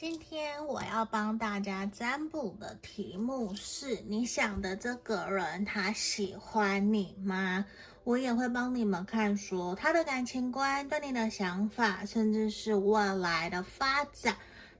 [0.00, 7.66] 今天我要帮大家占卜的题目是：你想的这个人他喜欢你吗？
[8.04, 14.36] 我也会帮你们看说他的感情观、对你的想法，甚至是未来的发展。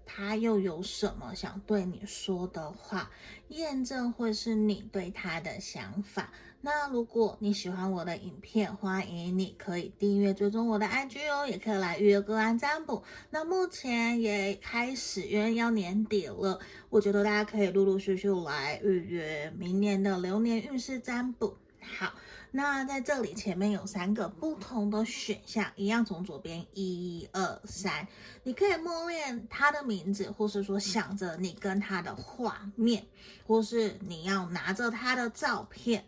[0.07, 3.11] 他又有什么想对你说的话？
[3.49, 6.33] 验证会是你对他的想法。
[6.61, 13.03] 那如果你喜欢我的影片，欢迎你可以订阅追踪我的 IG 哦，也可以来预约个案占卜。
[13.31, 16.59] 那目前也开始，因为要年底了，
[16.91, 21.57] 我觉得大家可以陆陆续续来预约明年的流年运势占卜。
[21.81, 22.13] 好。
[22.51, 28.09] 那在这里前面有三个不同的选项，一样从左边一二三，
[28.43, 33.05] 你可以默念他的名字，或是说想着你跟他的画面，
[33.47, 36.07] 或是你要拿着他的照片，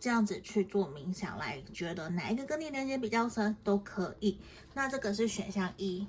[0.00, 4.40] 这样子去做冥想，来觉得哪一个跟你连接比较深都可以。
[4.74, 6.06] 那这个是选项一，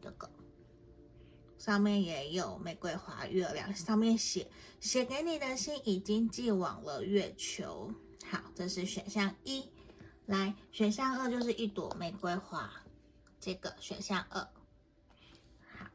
[0.00, 0.30] 这个。
[1.58, 7.90] 上面也有玫瑰花、月亮，上面写写给你的信已经寄往了月球。
[8.30, 9.68] 好，这是选项一，
[10.26, 12.70] 来，选项二就是一朵玫瑰花，
[13.40, 14.40] 这个选项二，
[15.76, 15.86] 好，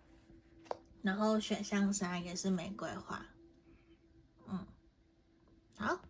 [1.01, 3.25] 然后选项三也是玫瑰花，
[4.47, 4.65] 嗯，
[5.77, 6.01] 好，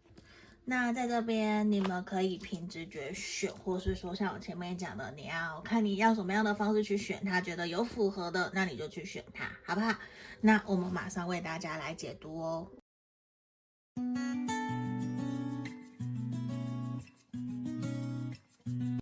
[0.64, 9.94] 那在这边你们可以凭直觉选，或是说像我前面讲的，你要看你要什么样的方式去选它，觉得有符合的，那你就去选它，好不好？
[10.40, 12.68] 那我们马上为大家来解读哦。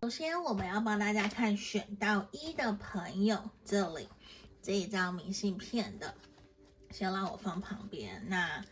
[0.02, 4.10] 首先，我们要帮大家看选到一的朋友，这里
[4.62, 6.16] 这一张明信片的，
[6.90, 8.26] 先让我放旁边。
[8.28, 8.64] 那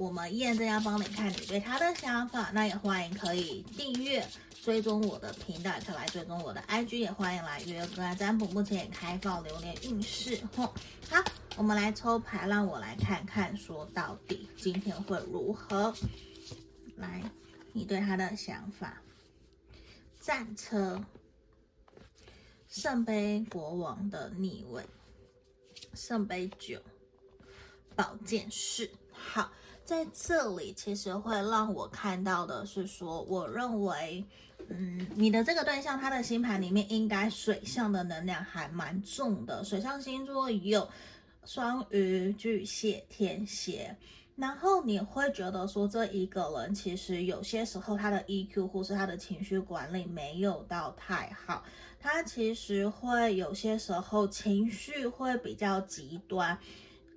[0.00, 4.26] 我们验证要帮你看你对他的想法，那也欢迎可以订阅
[4.64, 10.40] 追踪我的频道，也可以来追踪我的 IG，也欢迎来约个占卜，目前也开放流年运势。
[10.56, 10.72] 吼，
[11.10, 11.22] 好，
[11.58, 15.94] 我们来抽牌，让我来看看，说到底今天会如何？
[16.96, 17.22] 来，
[17.74, 19.02] 你对他的想法。
[20.18, 21.04] 战车，
[22.68, 24.82] 圣杯国王的逆位，
[25.92, 26.80] 圣杯九，
[27.94, 28.90] 宝剑四。
[29.12, 29.52] 好，
[29.90, 34.24] 在这里其实会让我看到的是说，我认为，
[34.68, 40.88] 嗯，你的这个对象他的星盘里面应该水象的能量还蛮重的，水象星座有
[41.44, 43.96] 双鱼、巨蟹、天蝎。
[44.36, 51.64] 然后你会觉得说，这一个人其实有些时候他的 EQ 或是他的情绪管理没有到太好，
[51.98, 56.56] 他其实会有些时候情绪会比较极端，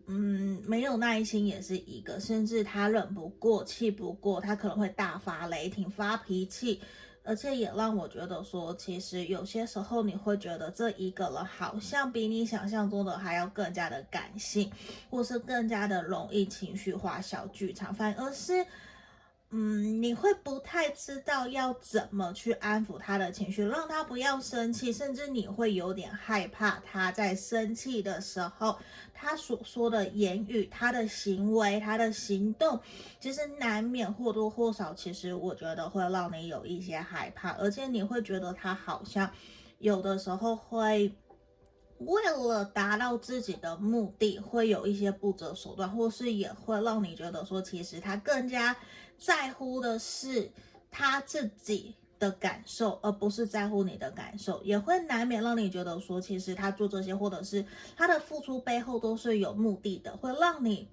[0.06, 6.82] 嗯，没有耐心也是一个，甚至他忍不过、气不过，他可能会大发雷霆、发脾气。
[7.26, 14.70] 而且也让我觉得说，其实有些时候你会觉得这一个人好像比你想象中的还要更加的感性，
[15.10, 18.66] 或是更加的容易情绪化、小剧场，反而是。
[19.56, 28.76] 嗯，你会不太知道要怎么去安抚他的情绪，让他不要生气，甚至你会有点害怕他在生气的时候，
[29.14, 32.80] 他所说的言语、他的行为、他的行动，
[33.20, 39.30] 其实难免或多或少，其实我觉得会让你有一些害怕，而且你会觉得他好像
[39.78, 41.14] 有的时候会
[42.00, 48.76] 为了达到自己的目的，会有一些不择手段，或是也会让你觉得说，其实他更加。
[49.26, 50.52] 在乎的是
[50.92, 60.90] 他自己的感受，而不是在乎你的感受，也会难免让你觉得说，其实他做这些，或者是他的付出背后都是有目的的，会让你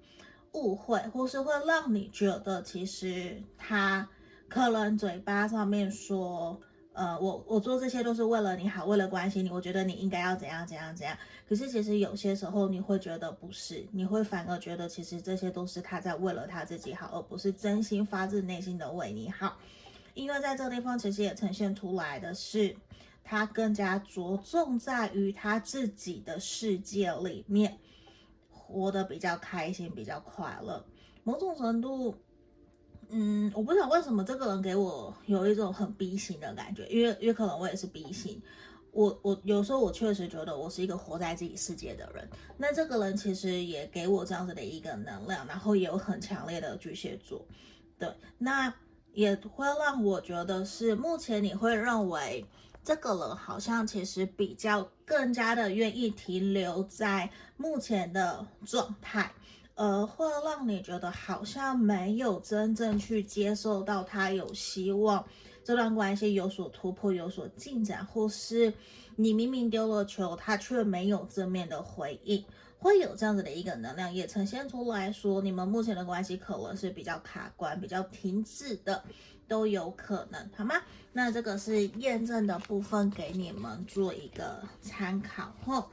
[0.53, 4.07] 误会，或是会让你觉得，其实他
[4.47, 6.61] 可能嘴巴上面说。
[7.01, 11.17] 呃，我我做这些都是为了你好，为了关心你，我觉得你应该要怎样怎样怎样。
[11.49, 19.57] 可是其实有些时候你会觉得不是，你会反而觉得其实这些都是他在为了他自己好，而不是真心发自内心的为你好。
[20.13, 22.75] 因为在这个地方其实也呈现出来的是，
[23.23, 27.79] 他更加着重在于他自己的世界里面，
[28.51, 30.85] 活得比较开心，比较快乐，
[31.23, 32.15] 某种程度。
[33.13, 38.41] 嗯，我不知道为什么这个人给我有一种很 B 型的感觉，因为因为可能我也是 B 型，
[38.91, 42.25] 我我有时候我确实觉得我是一个活在自己世界的人。
[42.57, 47.45] 那这个人其实也给我这样子的一个能量，然后也有很强烈的巨蟹座，
[47.99, 48.73] 对，那
[49.11, 52.45] 也会让我觉得是目前你会认为
[52.81, 59.29] 这个人好像其实比较更加的愿意停留在目前的状态。
[59.75, 65.25] 呃，会让你觉得好像没有真正去接受到他有希望，
[65.63, 68.71] 这段关系有所突破、有所进展，或是
[69.15, 72.43] 你明明丢了球，他却没有正面的回应，
[72.77, 79.03] 会有这样子的一个能量，也呈现出来说，你们目前的关系可能是比较卡关、比较停滞的，
[79.47, 80.75] 都有可能，好吗？
[81.13, 85.53] 那这个是验证的部分，给你们做一个参考。
[85.65, 85.91] 后好，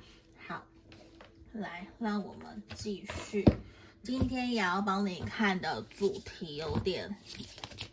[1.58, 3.44] 来，让我们继续。
[4.02, 7.14] 今天也要帮你看的主题有点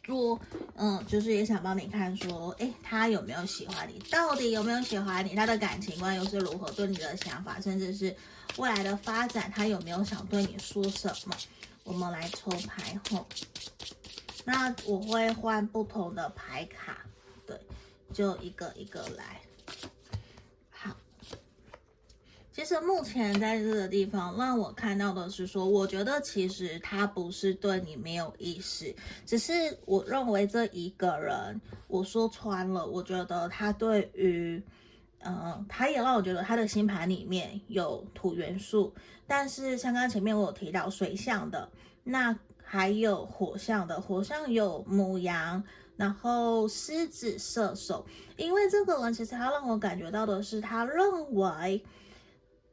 [0.03, 0.39] 多，
[0.75, 3.99] 嗯，就是也想帮你看说，诶，他有没有喜欢你？
[4.11, 5.35] 到底有没有喜欢你？
[5.35, 6.71] 他的感情观又是如何？
[6.71, 8.15] 对你的想法，甚至是
[8.57, 11.35] 未来的发展，他有没有想对你说什么？
[11.83, 13.25] 我们来抽牌后，
[14.45, 17.05] 那我会换不同的牌卡，
[17.45, 17.59] 对，
[18.13, 19.41] 就一个一个来。
[22.55, 29.51] 其实目前在这个地方让我看到的是说，我觉得其实他不是对你没有意思，只是
[29.83, 31.59] 我认为这一个人，
[31.89, 34.63] 我说穿了，我觉得他对于，
[35.19, 38.93] 嗯、他也让我觉得他的星盘里面有土元素，
[39.27, 41.69] 但是像刚刚前面我有提到水象的，
[42.05, 45.61] 那还有火象的，火象有牡羊，
[45.97, 48.05] 然后狮子、射手，
[48.37, 51.83] 因为这个人其实他让我感觉到的是，他认为。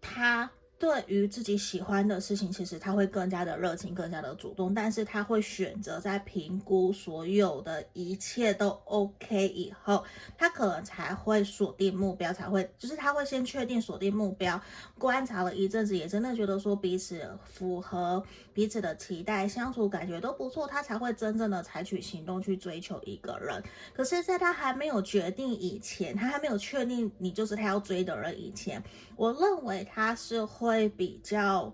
[0.02, 10.04] 他对于自己喜欢的事情，其实他会更加的热情，更加的主动，但是他会选择在评估所有的一切都 OK 以后，
[10.36, 14.60] 他可能才会锁定目标，才会就是他会先确定锁定目标，
[14.98, 18.20] 观察了一阵子，也真的觉得说彼此符合
[18.52, 23.62] 彼此的期待，相处感觉都不错，他才会真正的采取行动去追求一个人。
[23.94, 28.82] 可是，在他还没有决定以前，他还没有确定你就是他要追的人以前，
[29.16, 31.72] 我认为他是会比较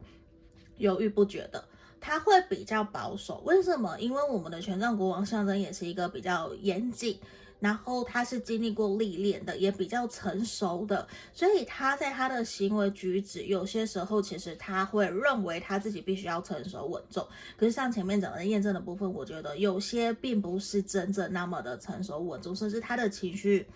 [0.76, 1.64] 犹豫不决的，
[2.00, 3.42] 他会比较保守。
[3.44, 3.98] 为什么？
[3.98, 7.18] 因为我们的权杖国王象征也是一个比较严谨。
[7.60, 17.26] 然后他是经历过历练的，也比较成熟的，所以他在他的行为举止，有些时候其实他会认为他自己必须要成熟稳重。
[17.56, 23.66] 可是像前面讲的验证的部分，我觉得有些并不是真正那么的成熟稳重，甚至他的情绪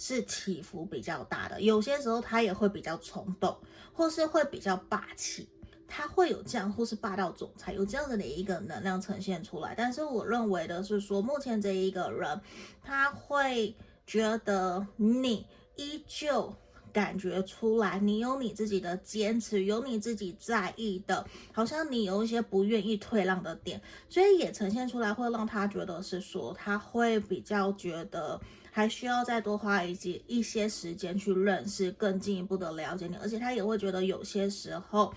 [0.00, 1.60] 是起伏比较大的。
[1.60, 3.54] 有些时候他也会比较冲动，
[3.92, 5.46] 或是会比较霸气。
[5.92, 12.40] 他会有这样，或是霸道总裁有这样子的一个能量呈现出来，但是我认为的是说，目前这一个人
[12.80, 13.74] 他会
[14.06, 15.44] 觉得你
[15.74, 16.54] 依旧
[16.92, 28.40] 感觉出来，你有你自己的坚持，有你自己在意的，好像你有一些不愿意退让的点，所以也呈现出来，会让他觉得是说，他会比较觉得
[28.70, 35.14] 还需要再多花一些一些时间去认识，更进一步的了解你，而且他也会觉得有些时候。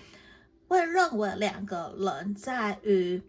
[0.65, 3.21] 会认为两个人在于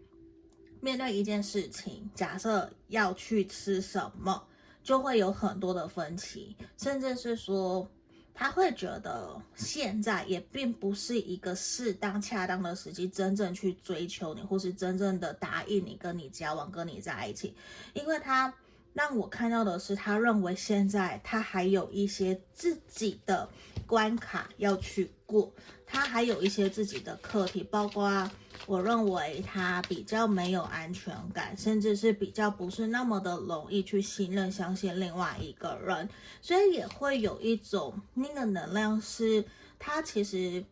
[0.81, 4.47] 面对一件事情，假设要去吃什么，
[4.81, 7.87] 就会有很多的分歧，甚至是说
[8.33, 17.53] 他会觉得现在也并不是一个适当恰当的时机，真正去追求你，或是真正的答应你跟你交往，跟你在一起，
[17.93, 18.51] 因为他
[18.95, 23.49] 让我看到的是，他认为现在他还有一些自己的
[23.85, 25.51] 关卡要去过。
[25.85, 28.31] 他还有一些自己的课题，包括
[28.65, 36.09] 我认为他比较没有安全感，甚至是比较不是那么的容易去信任、相信另外一个人，
[36.41, 39.43] 所以也会有一种那个能量是，
[39.77, 40.63] 他其实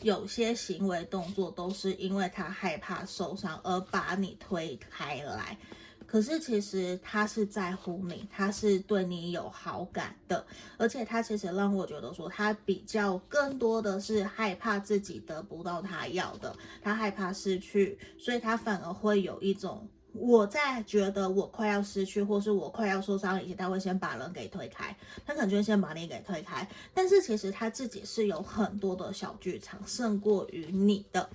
[0.00, 5.58] 有些行为动作都是因为他害怕受伤而把你推开来。
[6.06, 10.46] 可是其实他是在乎你，他是对你有好感的，
[10.78, 24.96] 而且他其实让我觉得说，他比较更多的是害怕自己得不到他要的，他害怕失去，所以他反而会有一种，我在觉得我快要失去，或是我快要受伤以前，他会先把人给推开，
[25.26, 31.28] 他可能就会先把你给推开，但是其实他自己是有很多的小剧场，胜过于你的。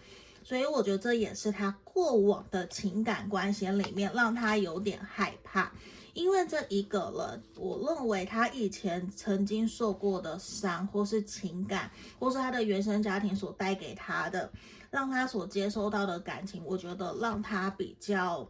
[0.43, 5.69] 所以我觉得这也是他过往的情感关系里面让他有点害怕，
[6.13, 14.49] 因为这一个人，我认为他以前曾经受过的伤，或是情感，或是他的原生家庭所带给他的，
[14.89, 18.49] 让他所接收到的感情，我觉得让他比较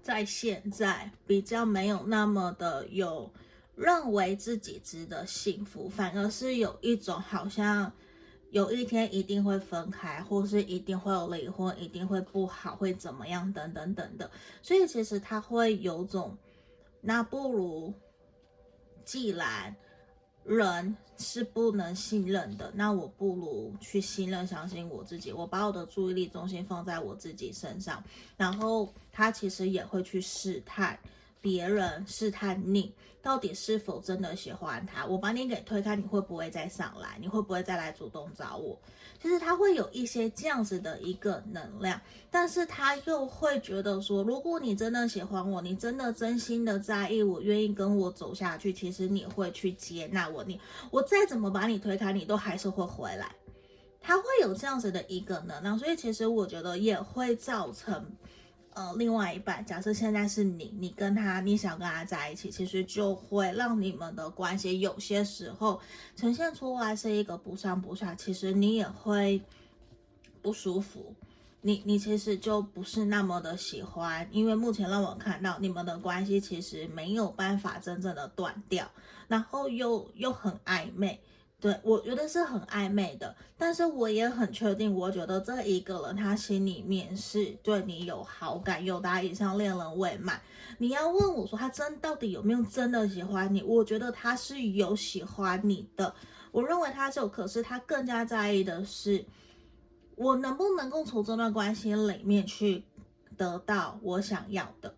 [0.00, 3.30] 在现在比较没有那么的有
[3.74, 7.92] 认为自己值得幸福，反而是有一种好像。
[8.56, 14.26] 有一天一定会分开，或是一定会有离婚，一定会不好，会怎么样，等等等等。
[14.62, 16.34] 所以其实他会有种，
[17.02, 17.92] 那不如，
[19.04, 19.76] 既然
[20.42, 25.30] 人是不能信任的，那我不如去信任、相信我自己。
[25.30, 28.02] 我把我的注意力中心放在我自己身上，
[28.38, 30.98] 然后他其实也会去试探。
[31.40, 35.06] 别人试探你到底是否真的喜欢他。
[35.06, 37.16] 我把你给推开，你会不会再上来？
[37.20, 38.78] 你会不会再来主动找我？
[39.20, 42.00] 其实他会有一些这样子的一个能量，
[42.30, 50.44] 但是他又会觉得说，如果你真的喜欢我，你真的真心的在意我，愿意跟我走下去，其实你会去接纳我。
[50.44, 53.34] 你我再怎么把你推开，你都还是会回来。
[54.00, 58.16] 他会有这样子的一个能量，所以其实我觉得也会造成。
[58.76, 65.80] 呃，另外一半，假设现在是你，你跟他，你想跟他在一起，其实就会让你们的关系有些时候
[66.14, 69.40] 呈现出来是一个不上不下，其实你也会
[70.42, 71.14] 不舒服，
[71.62, 78.86] 你你其实就不是那么的喜欢，因为目前让我看到你们的关系其实没有办法真正的断掉，
[79.26, 81.18] 然后又又很暧昧。
[81.66, 90.40] 对，我觉得是很暧昧的，但是我也很确定，我觉得这一个人他心里面是对你有好感，有达以上恋人未满。
[90.78, 93.64] 你要问我说他真到底有没有真的喜欢你？
[93.64, 96.14] 我觉得他是有喜欢你的，
[96.52, 99.24] 我认为他是有，可是他更加在意的是
[100.14, 102.84] 我能不能够从这段关系里面去
[103.36, 104.94] 得到我想要的，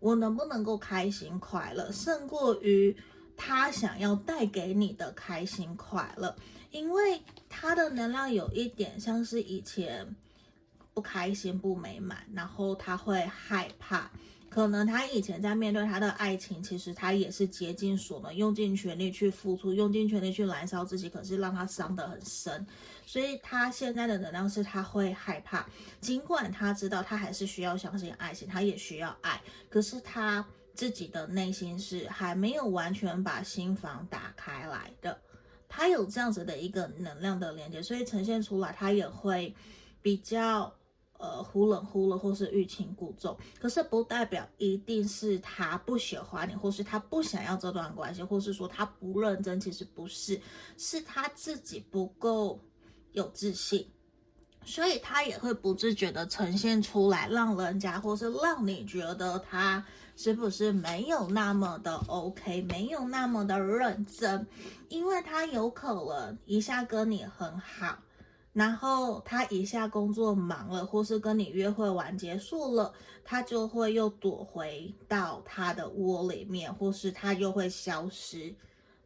[0.00, 2.94] 我能不能够开心快乐，胜过于。
[3.42, 6.36] 他想要带给你的开心快乐，
[6.70, 10.14] 因为他的能量有一点像是以前
[10.92, 14.10] 不开心不美满，然后他会害怕，
[14.50, 22.66] 可能他以前在面对他的爱情，其实他也是竭尽所能，用尽全力去付出，用尽全力去燃烧自己，可是让他伤得很深，
[23.06, 25.66] 所以他现在的能量是他会害怕，
[26.02, 30.44] 尽管他知道他还是需要相信爱情，他也需要爱，可是他。
[30.74, 35.20] 自己的内心是还没有完全把心房打开来的，
[35.68, 39.54] 他有这样子的一个能量的连接，所以呈现出来他也会
[40.00, 40.72] 比较
[41.18, 43.36] 呃忽冷忽热或是欲擒故纵。
[43.60, 50.40] 可是不代表一定是他不喜欢你，或是他不想要这段关系，或是说他不认真，其实不是，
[50.78, 52.58] 是他自己不够
[53.12, 53.86] 有自信，
[54.64, 59.84] 所以他也会不自觉的呈现出来，让人家或是让你觉得他。
[60.22, 64.46] 是不是没有那么的 OK，没有那么的认真？
[64.90, 67.96] 因为他有可能一下跟你很好，
[68.52, 72.92] 然后他一下工作忙了，或是跟你约会完结束了，
[73.24, 78.54] 他就会又躲回到他的窝里面，或是他又会消失。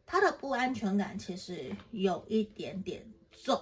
[0.05, 3.57] 他的不安全感其实有一点点重。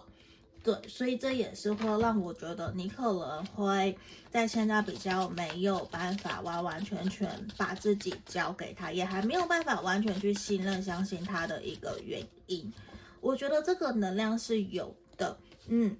[0.63, 3.97] 对，所以这也是会让我觉得你可能会
[4.31, 12.71] 在现在比较没有办法完完全全把自己交给他，也还没有办法完全去信任、相信他的一个原因。
[13.19, 15.97] 我觉得这个能量是有的，嗯。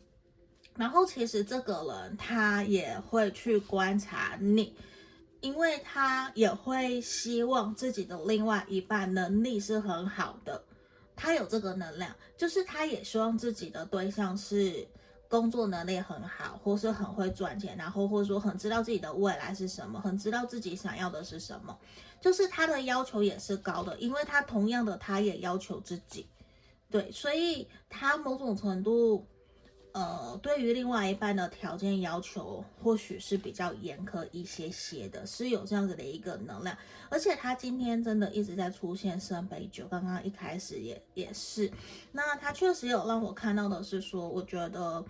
[0.75, 4.73] 然后其实这个人他也会去观察你，
[5.39, 10.63] 因为他也会希望自己的另外一半能力是很好的。
[11.23, 14.85] 他有这个能量，就是他也希望自己的对象是
[15.29, 21.79] 工作能力很好，或是很会赚钱，然后或者说很知道自己的未来是什么，很知道自己想要的是什么，
[22.19, 26.27] 就是他的要求也是高的，因为他同样的他也要求自己，
[26.91, 29.25] 对，所以他某种程度。
[29.93, 36.77] 呃，对于另外一半的条件要求，或许是比较严苛一些些的，是有这样子的一个能量。
[37.09, 41.71] 而且他今天真的一直在出现圣杯九，刚刚一开始也也是。
[42.11, 45.05] 那他确实有让我看到的是说，我觉得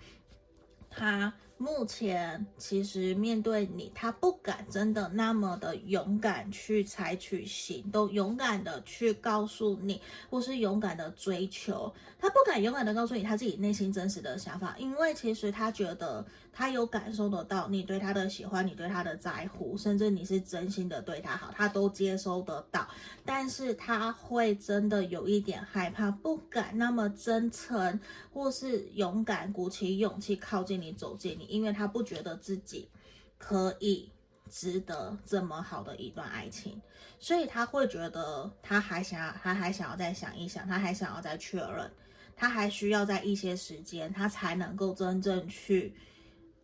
[0.88, 1.32] 他。
[1.56, 11.92] 目前其实面对你，他不敢真的那么的勇敢去采取行动，勇敢的去告诉你，或是勇敢的追求。
[12.18, 16.24] 他不敢勇敢的告诉你他自己内心真实的想法，因为其实他觉得
[16.56, 22.86] 他有感受得到你对他的喜欢，你对他的在乎，甚至你是真心的对他好，他都接收得到。
[23.24, 27.98] 但是他会真的有一点害怕，不敢那么真诚，
[28.32, 31.44] 或是勇敢鼓起勇气靠近你，走近你。
[31.46, 32.88] 因为他不觉得自己
[33.36, 34.08] 可以
[34.48, 36.80] 值得这么好的一段爱情，
[37.18, 41.90] 所以他会觉得他还想要，他还想要再想一想，他还想要再确认，
[42.36, 45.92] 他还需要在一些时间，他才能够真正去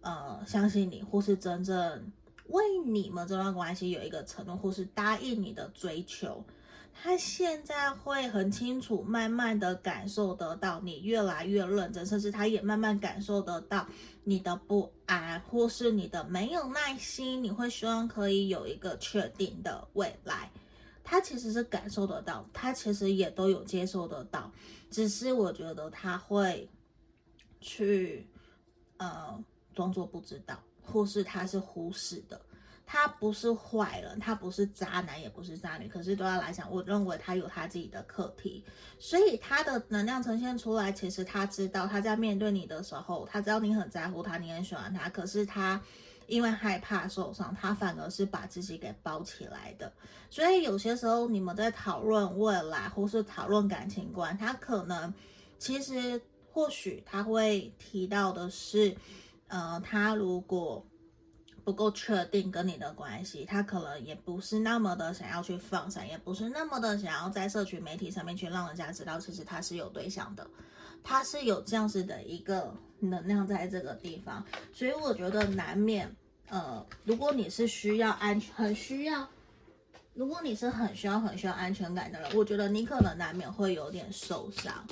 [0.01, 2.13] 呃相信你，或是真正
[2.49, 6.45] 为你们这段关系有一个承诺，或是答应你的追求。
[6.93, 13.87] 他现在会很清楚，慢慢的感受得到你越来越认真，甚至他也慢慢感受得到
[14.25, 17.43] 你的不安，或是你的没有耐心。
[17.43, 20.51] 你会希望可以有一个确定的未来，
[21.03, 24.53] 他其实是感受得到，他其实也都有接受得到，
[24.91, 26.69] 只是我觉得他会
[27.61, 28.29] 去
[28.99, 29.43] 呃
[29.81, 32.39] 装作不知道，或是他是忽视的。
[32.93, 38.63] 他不是坏人，他不是渣男，也不是渣女，可是对他来讲，我认为他有他自己的课题，
[38.99, 45.81] 所以他的能量呈现出来，其实他知道他在面对你的时候，他知道你很在乎他，你很喜欢他，可是他
[46.27, 49.91] 因为害怕受伤，他反而是把自己给包起来的。
[50.29, 55.15] 所以有些时候你们在讨论未来或是讨论感情观，他可能
[55.61, 56.21] 其实
[56.53, 58.97] 或许他会提到的是，
[59.51, 60.83] 呃，他如果。
[61.63, 70.45] 不够确定跟你的关系，他可能也不是那么的想要去放闪，也不是那么的想要在社群媒体上面去让人家知道，其实他是有对象的，
[71.05, 74.43] 他是有这样子的一个能量在这个地方，
[74.73, 76.11] 所以我觉得难免，
[76.49, 79.29] 呃，如果你是需要安全，很需要，
[80.15, 84.85] 如果你是很需要很需要安全感的人，我觉得你可能难免会有点受伤，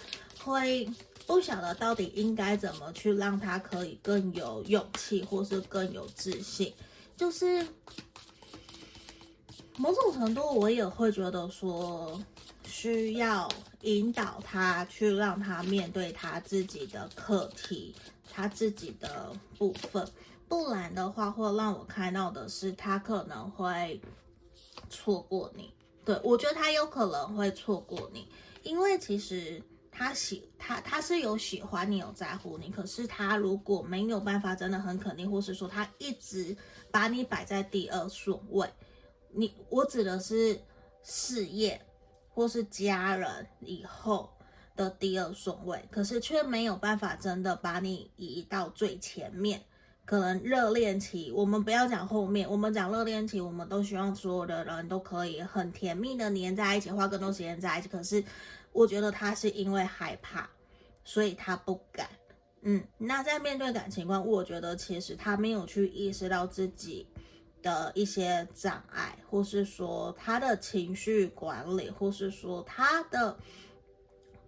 [0.44, 0.86] 会。
[1.28, 6.72] 不晓得到底应该怎么去让他可以更有勇气，或是更有自信。
[7.18, 7.68] 就是
[9.76, 12.18] 某种程度，我也会觉得说，
[12.64, 13.46] 需要
[13.82, 17.94] 引导他去让他面对他自己的课题，
[18.32, 20.08] 他自己的部分。
[20.48, 24.00] 不然的话，会让我看到的是，他可能会
[24.88, 25.74] 错过你。
[26.06, 28.26] 对，我觉得他有可能会错过你，
[28.62, 29.62] 因为其实。
[29.98, 36.56] 他喜他他是有喜欢你，有在乎你，可是他如果没有办法真的很肯定，或是说他一直
[36.92, 38.70] 把你摆在第二顺位，
[39.32, 40.56] 你我指的是
[41.02, 41.80] 事业
[42.28, 44.30] 或是家人以后
[44.76, 49.60] 的第二顺位，可是却没有办法真的把你移到最前面。
[50.04, 58.22] 可能热恋期，我们不要讲后面，我们讲热恋期，我们都希望所有的人都可以很甜蜜的黏在一起，花更多时间在一起，可是。
[58.72, 60.48] 我觉得他是因为害怕，
[61.04, 62.08] 所以他不敢。
[62.62, 67.06] 嗯，那在面对感情观，我觉得其实他没有去意识到自己
[67.62, 73.38] 的一些障碍，或是说他的情绪管理，或是说他的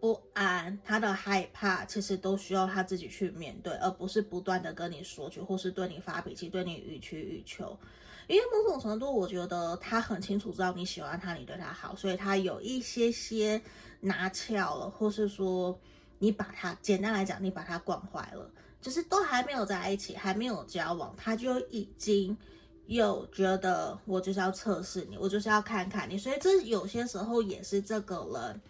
[0.01, 7.79] 不安、他的害怕，其实都需要他自己去面对，而不是不断的跟你索取，或是对你发脾气，对你予取予求。
[8.27, 13.63] 因为某种程度，我觉得他很清楚知道你喜欢他，你对他好，所以他有一些些。
[14.01, 15.79] 拿翘了，或是说
[16.19, 22.37] 你把他，简单来讲，你把他惯坏了，就是都还没有在一起，还没有交往，他就已经
[22.87, 28.61] 有觉得我就是要测试你，我就是要看看你，所以这有些时候也是这个人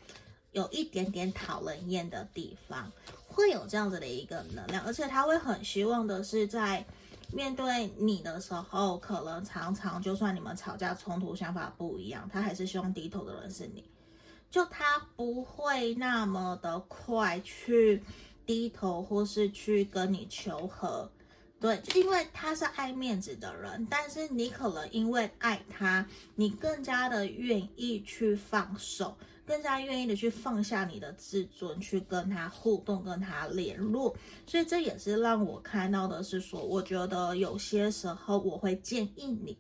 [0.53, 2.91] 有一点点讨人厌的地方，
[3.29, 6.85] 会有这样子的一个能量，而且他会很希望的是在
[7.33, 13.85] 面对你的时候，可能常常就算你们吵架冲突想法不一样，他还是希望低头的人是你。
[14.51, 18.03] 就他不会那么的快去
[18.45, 21.09] 低头，或是去跟你求和，
[21.61, 39.57] 对，因为他是爱面子的人，但是你可能因为爱他，你更加的愿意去放手，更加愿意的去放下你的自尊，去跟他互动，跟他联络，所以这也是让我看到的是说，我觉得有些时候我会建议你。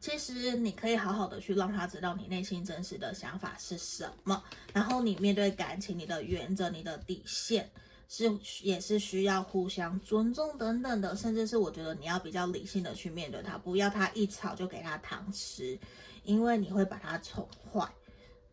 [0.00, 7.68] 其实你可以好好的去让他知道你内心真实的想法是什么，然后你面对感情，你的原则、你的底线
[8.08, 8.30] 是
[8.62, 15.78] 也是需要互相尊重等等的，甚至是我觉得你要比较理性的去面对他，不要他一吵就给他糖吃，
[16.22, 17.86] 因为你会把他宠坏。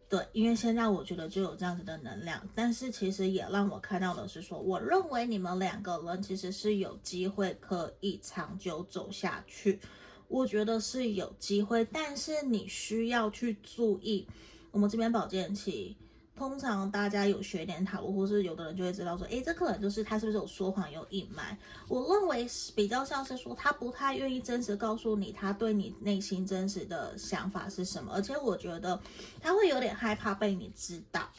[0.07, 9.79] 对，因为现在我觉得就有这样子的能量，但是其实也让我看到的是说，我认为你们两个人其实是有机会可以长久走下去。
[10.27, 14.27] 我觉得是有机会，但是你需要去注意。
[14.71, 15.95] 我们这边保健期，
[16.35, 21.57] 通常大家有学点塔罗，或是有的人就会知道说，诶，这可能就是他是不是有说谎、有隐瞒。
[21.87, 28.99] 我认为是比较像是说，他不太愿意真实告诉你他对你内心真实的想法是什么，而且我觉得
[29.39, 31.29] 他会有点害怕被你知道，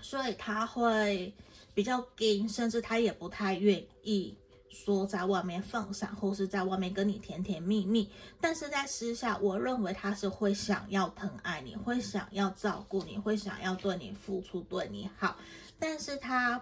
[0.00, 1.30] 所以他会
[1.74, 4.34] 比较惊，甚至他也不太愿意。
[4.70, 15.36] 说在外面放闪，或是在外面跟你甜甜蜜蜜，但是在私下，我认为他是会想要疼爱你，会想要照顾你，会想要对你付出，对你好，
[15.78, 16.60] 但是他。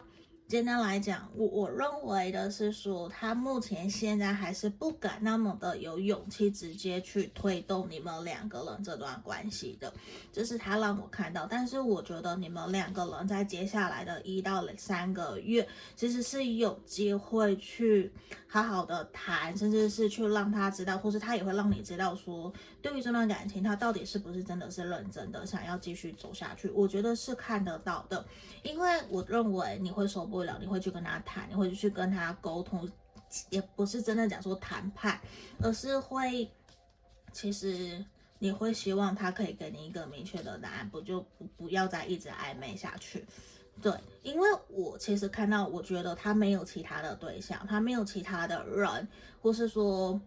[0.49, 9.93] 简单来讲，我我认为的是说，他目前现在还是不敢那么的有勇气直接去推动你们两个人这段关系的，
[10.33, 11.49] 这是他让我看到。
[11.51, 18.13] 但是我觉得你们两个人在接下来的一到三个月，其实是有机会去
[18.47, 26.71] 好好的谈，甚至是去让他知道，或是他也会让你知道说，对于这段感情，他到底是不是真的是认真的想要继续走下去。
[26.71, 28.25] 我觉得是看得到的，
[28.63, 30.36] 因为我认为你会说不。
[30.37, 32.87] 不了，你会去跟他谈，你会去跟他沟通，
[33.49, 35.19] 也不是真的讲说谈判，
[35.63, 36.47] 而是会，
[37.33, 38.05] 其实
[38.39, 43.25] 你会希望他可以给你一个明确的答案，不就不不要再一直暧昧下去。
[43.81, 43.91] 对，
[44.23, 49.09] 因为我其实看到，我觉得他没有其他的对象，他没有其他的人，
[49.41, 50.21] 或是说，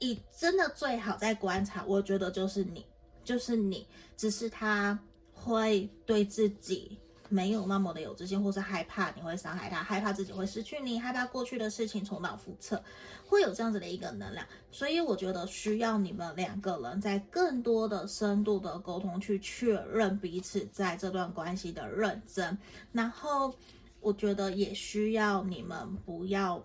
[0.00, 2.84] 以真的最好在观察，我觉得就是你，
[3.22, 4.98] 就是你，只是他
[5.32, 6.98] 会对自己。
[7.28, 12.82] 没有那么的有自信，或是害怕你会伤害他，害怕自己会失去你，害怕过去的事情重蹈覆辙，
[13.26, 14.46] 会有这样子的一个能量。
[14.70, 22.56] 所以我觉得需要你们两个人在更多的深度的沟通，去确认彼此在这段关系的认真。
[22.92, 23.54] 然后
[24.00, 26.62] 我觉得也需要你们不要。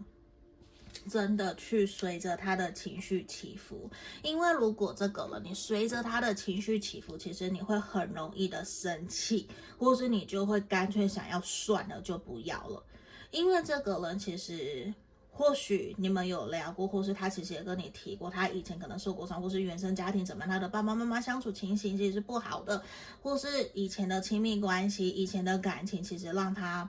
[1.09, 3.89] 真的去随着他的情绪起伏，
[4.21, 12.83] 因为如果这个人你随着他的情绪起伏，其实你会很容易的生气，或是你就会干脆想要算了就不要了。
[13.31, 14.93] 因为这个人其实
[15.31, 22.83] 或许你们有聊过，或是他其实也跟你提过，他以前可能受过伤，或是原生家庭怎么样，他的爸爸妈妈相处情形其实是不好的，
[23.21, 26.87] 或是以前的亲密关系、以前的感情，其实让他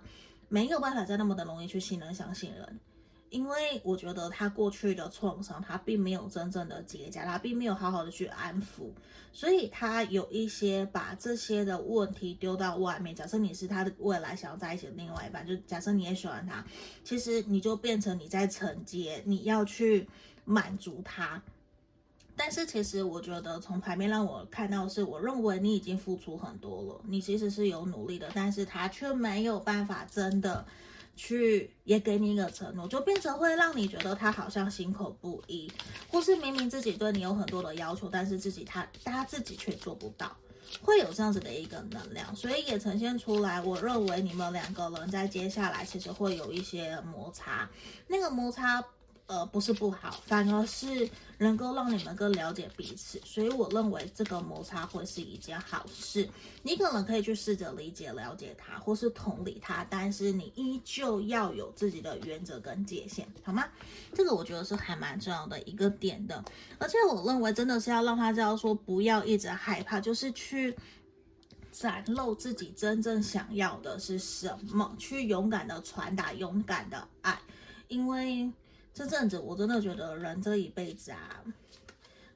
[0.50, 2.78] 没有办法再那么的容易去信任、相信人。
[3.30, 8.90] 因为我觉得他过去的创伤，他并没有真正的结痂，他并没有好好的去安抚，
[9.32, 13.12] 所以他有一些把这些的问题丢到外面。
[13.12, 16.64] 假设你是他的未来想要在一起的另外一半，就假设你也喜欢他，
[17.02, 20.08] 其实你就变成你在承接，你要去
[20.44, 21.42] 满足他。
[22.36, 30.64] 但是其实我觉得从牌面让我看到是，我认为你已经付出很多了，你其实是有努力的，但是他却没有办法真的。
[31.16, 35.70] 去也给你一个承诺，就变成会让你觉得他好像心口不一，
[36.10, 40.36] 或是明明自己对你有很多的要求，但是自己他他自己却做不到，
[40.80, 43.60] 会有这样子的一个能量，所以也呈现出来。
[43.60, 47.68] 我认为你们两个人在接下来其实会有一些摩擦，
[48.06, 48.84] 那个摩擦。
[49.26, 51.08] 呃，不是不好，反而是
[51.38, 56.28] 能够让你们更了解彼此，所以我认为这个摩擦会是一件好事。
[56.62, 63.64] 你可能可以去试着理解、了解他，或是同理他，但是你依旧要有自己的原则跟界限，好吗？
[64.12, 66.44] 这个我觉得是还蛮重要的一个点的，
[66.78, 70.76] 而且我认为真的是要让他知道说，不要一直害怕，就是去
[71.72, 77.40] 展露自己真正想要的是什么，去勇敢的传达勇敢的爱，
[77.88, 78.52] 因为。
[78.94, 81.42] 这阵子我真的觉得人这一辈子啊，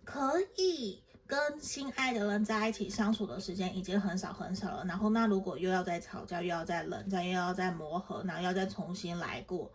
[0.05, 4.85] 可以跟心爱的人在一起相处的时间已经很少很少了。
[4.85, 9.71] 然后那如果又要再吵架，又要再冷战，又要再磨合，然后要再重新来过，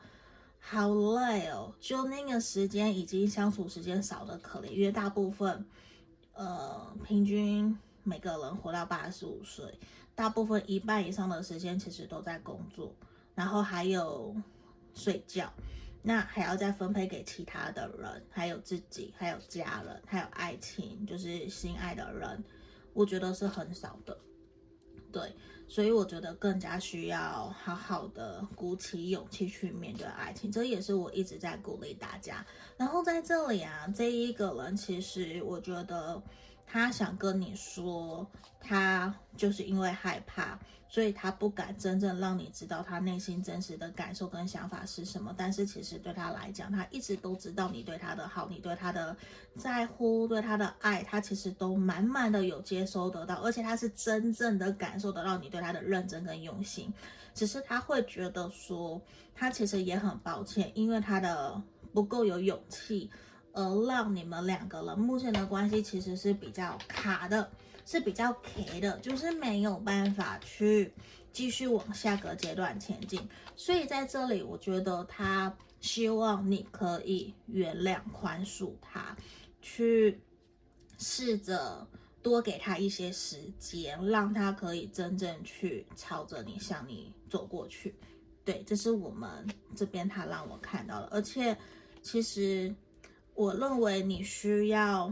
[0.60, 1.74] 好累哦！
[1.80, 5.66] 就那个时间已经相处时间少得可怜，因为大部分，
[6.34, 9.80] 呃，平均每个人活到八十五岁，
[10.16, 12.94] 大部分一半以上的时间其实都在工作，
[13.36, 14.36] 然后还有
[14.94, 15.50] 睡觉。
[16.04, 22.44] 那还要再分配给其他的人，还有自己，还有家人，还有爱情，就是心爱的人，
[22.94, 24.16] 我觉得是很少的。
[25.12, 25.34] 对，
[25.68, 32.46] 所以我觉得更加需要好好的鼓起勇气去面对爱情，这也是我一直在鼓励大家。
[32.78, 36.22] 然后在这里啊，这一个人其实我觉得。
[36.66, 38.26] 他想跟你说，
[38.60, 40.58] 他就是因为害怕，
[40.94, 45.34] 所以他不敢真正让你知道他内心真实的感受跟想法是什么。
[45.36, 49.18] 但是其实对他来讲，他一直都知道你对他的好，你对他的
[49.56, 56.94] 在乎，对他的爱，他其实都满满的有接收得到，而且他是真正的感受得到你对他的认真跟用心。
[57.34, 59.02] 只是他会觉得说，
[59.34, 61.60] 他其实也很抱歉，因为他的
[61.92, 63.10] 不够有勇气。
[63.56, 67.48] 而让你们两个人目前的关系其实是比较卡的，
[67.86, 70.94] 是比较 K 的，就是没有办法去
[71.32, 73.28] 继续往下个阶段前进。
[73.56, 79.16] 所以在这里，我觉得他希望你可以原谅、宽恕他，
[79.62, 80.22] 去
[80.98, 81.88] 试着
[82.22, 87.96] 多给他一些时间，让他可以真正去朝着你向你走过去。
[88.46, 91.58] 对，这是我们这边他让我看到了，而且
[92.02, 92.74] 其实。
[93.36, 95.12] 我认为你需要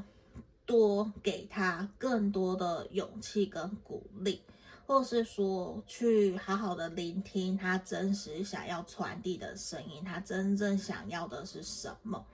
[0.71, 4.41] 多给他更多的勇气跟鼓励，
[4.87, 12.25] 或是说去好好的聆听他真实想要传递的声音，他真正想要的是什么？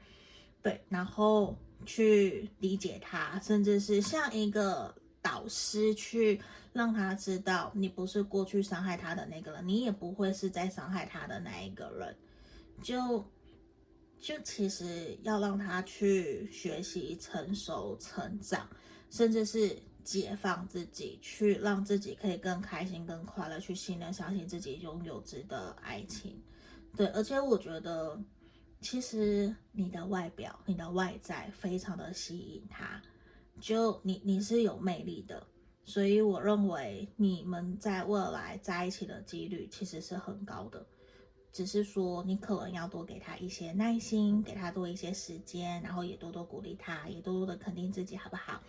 [0.61, 6.39] 对，然后去理解他，甚至是像一个导师去
[6.73, 12.15] 让他知道，你不是过去伤害他的那个人，你也不会是在伤害他的那一个人，
[12.83, 13.25] 就。
[14.19, 18.67] 就其实要让他去学习、成熟、成长，
[19.09, 26.41] 甚至是解放自己，去让自己可以更开心、更快乐，去信任、相信自己拥有值得爱情。
[26.95, 28.19] 对，而且我觉得，
[28.81, 33.01] 其实你的外表、你的外在非常的吸引他，
[33.59, 35.45] 就你你是有魅力的，
[35.83, 40.85] 所以我认为你们在未来在一起的几率其实是很高的。
[41.51, 48.61] 只是说，你可能要多给他一些耐心，给他多一些时间，然后也多多鼓励他，也多多的肯定自己，好不好？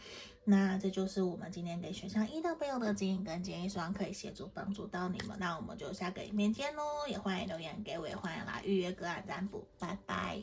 [0.44, 5.36] 那这就是我们今天给选项一的朋友的建议跟建议，希望可以协助帮助到你们。
[5.38, 10.40] 那我们就下个影片见喽，也欢迎留言给我，也欢迎来预约个案占卜，拜拜。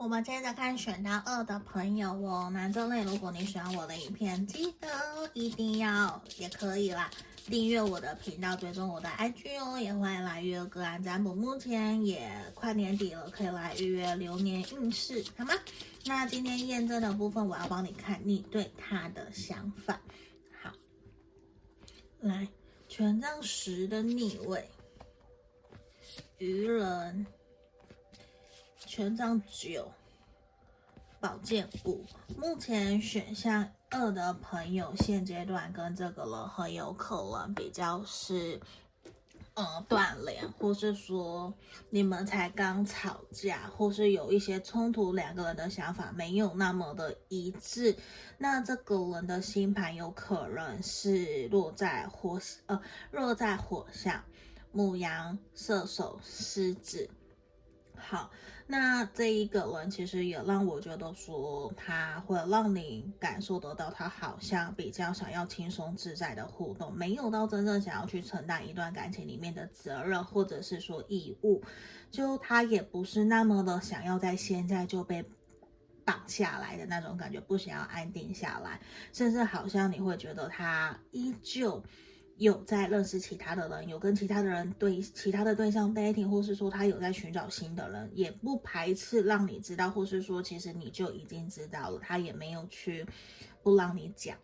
[0.00, 4.88] 我们接着看选到二的朋友哦，那这类如果你喜欢我的影片，记得
[5.34, 7.10] 一定要也可以啦，
[7.44, 15.52] 订阅我的频道，追踪我的 IG 哦，也欢迎来预约个案占卜，目前也快年底了，可以来预约流年运势，好吗？
[16.06, 20.00] 那今天验证的部分，我要帮你看你对他的想法。
[20.62, 20.72] 好，
[22.20, 22.48] 来
[22.88, 24.66] 权杖十的逆位，
[26.38, 27.26] 愚人。
[29.00, 29.90] 权杖九，
[31.20, 32.04] 宝剑五。
[32.36, 38.60] 目前选项二的朋友，现阶段跟这个人很有可能比较是，
[39.54, 41.54] 呃，断联，或是说
[41.88, 47.96] 你们才刚吵架，或是有一些冲突，两个人的想法没有那么的一致。
[48.36, 52.78] 那这个人的星盘有可能是落在火，呃，
[53.12, 54.22] 落在火象，
[54.74, 57.08] 牡羊、射手、狮子。
[57.96, 58.30] 好。
[58.70, 71.60] 那这一个人其实也让我觉得说，他会让你感受得到，他好像比较想要轻松自在的互动，没有到真正想要去承担一段感情里面的责任或者是说义务，
[72.12, 75.24] 就他也不是那么的想要在现在就被
[76.04, 78.80] 绑下来的那种感觉，不想要安定下来，
[79.12, 81.82] 甚至好像你会觉得他依旧。
[82.40, 93.06] 有在认识其他的人，有跟其他的人对其他的对象 dating，或是说他有在寻找新的人，也不排斥让你知道，或是说其实你就已经知道了，他也没有去
[93.62, 94.38] 不让你讲，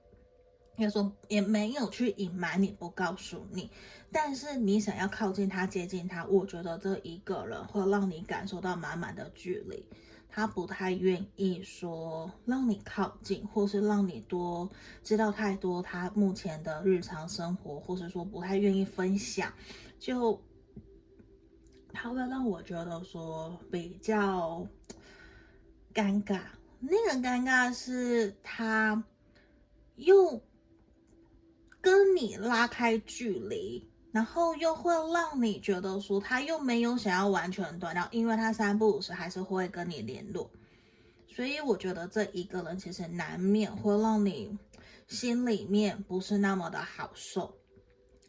[0.77, 3.71] 也说也没有去隐瞒你不告诉你，
[4.13, 9.89] 但是你想要靠近他接近他，我觉得这一个人会让你感受到满满的距离。
[10.37, 14.70] 他不太愿意说让你靠近，或是让你多
[15.03, 19.51] 知道太多他目前的日常生活，或是说不太愿意分享，
[19.99, 20.38] 就
[21.90, 24.68] 他会让我觉得说比较
[25.94, 26.42] 尴尬。
[26.81, 29.03] 那个尴尬是他
[29.94, 30.38] 又
[31.81, 33.88] 跟你拉开距离。
[34.16, 40.50] 然后又会让你觉得说他又没有想要完全断掉，因为他三不五时还是会跟你联络，
[41.29, 44.57] 所以我觉得这一个人其实难免会让你
[45.07, 47.55] 心里面不是那么的好受，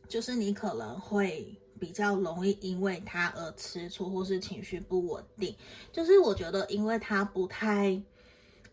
[0.10, 5.56] 就是你可能会比较容易因为他而吃醋或是情绪不稳定，
[5.93, 8.04] 就是我觉得因为他不太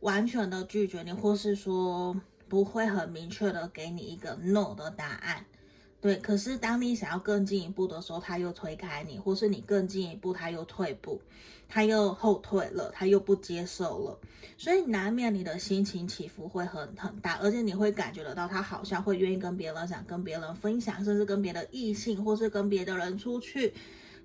[0.00, 5.46] 完全的拒绝你，或是说不会很明确的给你一个 no 的答案。
[6.05, 11.19] 对，可是当你想要更进一步的时候，他又推开你，或是你更进一步，他又退步，
[11.67, 14.19] 他又后退了，他又不接受了，
[14.59, 23.73] 所以难免你的心情起伏会很很大，而且你会感觉得到他好像会愿意跟别人想跟别人分享，甚至跟别的异性或是跟别的人出去，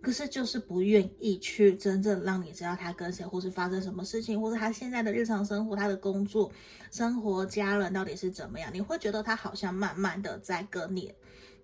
[0.01, 6.51] 可是就是不愿意去真正让你知道他跟谁或是发生什么事情，或是他现在的日常生活、他的工作、
[6.91, 11.09] 生活、家人到底是怎么样，你会觉得他好像慢慢的在跟你。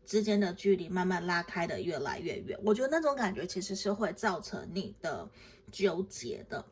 [0.05, 5.27] 之间的距离慢慢拉开的越来越远，我觉得那种感觉其实是会造成你的
[5.71, 6.63] 纠结的，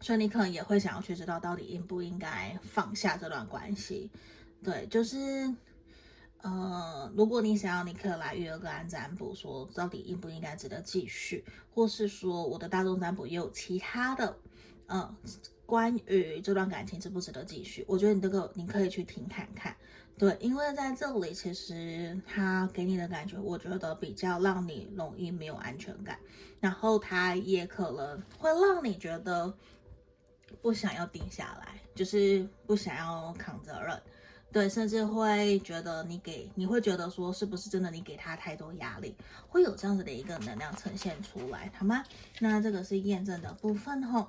[0.00, 4.10] 所以你可能也会想要去知道到底应不应该放下这段关系。
[4.64, 5.54] 对，就是，
[6.38, 14.36] 呃，如果你想要，你可以来预约个案占卜，说到底应不应该值得继续，或是说我的大众占卜也有其他的，
[14.86, 15.16] 呃，
[15.66, 19.76] 关于这段感情值不值得继续，我觉得你这个你可以去听看看。
[20.18, 26.16] 对，因为在这里，其实他给你的感觉，我觉得比较让你容易没有安全感，
[26.60, 29.52] 然后他也可能会让你觉得
[30.60, 34.00] 不想要定下来，就是不想要扛责任，
[34.52, 39.16] 对，甚至会觉得你给，你会觉得说是不是真的你给他太多压力，
[39.48, 42.04] 会有这样子的一个能量呈现出来，好吗？
[42.38, 44.28] 那这个是验证的部分吼。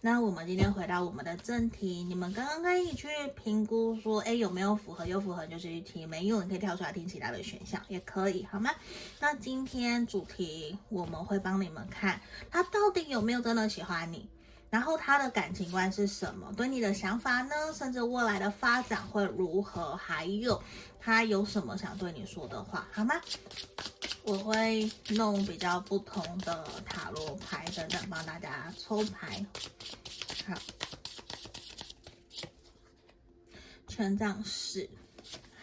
[0.00, 5.04] 那我们今天回到我们的正题，你们刚刚可以去评估说，哎，有没有符合？
[5.04, 8.70] 有符合就继续听，没有你可以跳出来听其他的选项，也可以，好吗？
[9.18, 14.28] 那今天主题我们会帮你们看，他到底有没有真的喜欢你？
[14.70, 16.52] 然后他的感情观是什么？
[16.56, 17.54] 对你的想法呢？
[17.74, 19.96] 甚至未来的发展会如何？
[19.96, 20.62] 还有
[21.08, 23.14] 他有什么想对你说的话，好吗？
[24.24, 29.42] 我会弄比较不同的塔罗牌等等，帮大家抽牌。
[30.46, 30.54] 好，
[33.86, 34.86] 权杖四，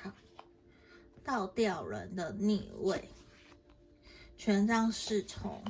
[0.01, 0.11] 好，
[1.23, 3.07] 倒吊人的逆位，
[4.39, 5.63] 权杖侍从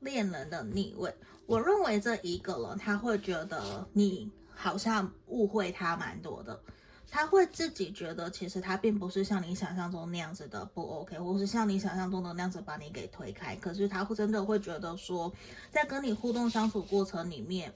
[0.00, 1.14] 恋人的逆位。
[1.44, 6.58] 我认为这一个人他会觉得你好像误会他蛮多的，
[7.10, 15.32] 他会自己觉得其实他并不是像你想象中那样子的不 OK，或是像你想象中的那样子把你给推开，可是他会真的会觉得说，
[15.70, 17.72] 在跟你互动相处过程里面。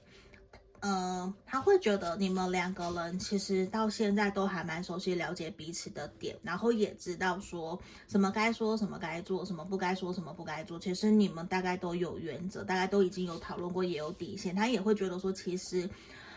[0.85, 10.77] 呃，他会觉得你们两个人其实到现在都还蛮熟悉、了解彼此的点，然后也知道说什么该说、什么该做、什么不该说、什么不该做。
[10.77, 14.53] 其实你们大概都有原则，大概都已经有讨论过，也有底线。
[14.53, 15.89] 他也会觉得说，其实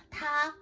[0.09, 0.55] 他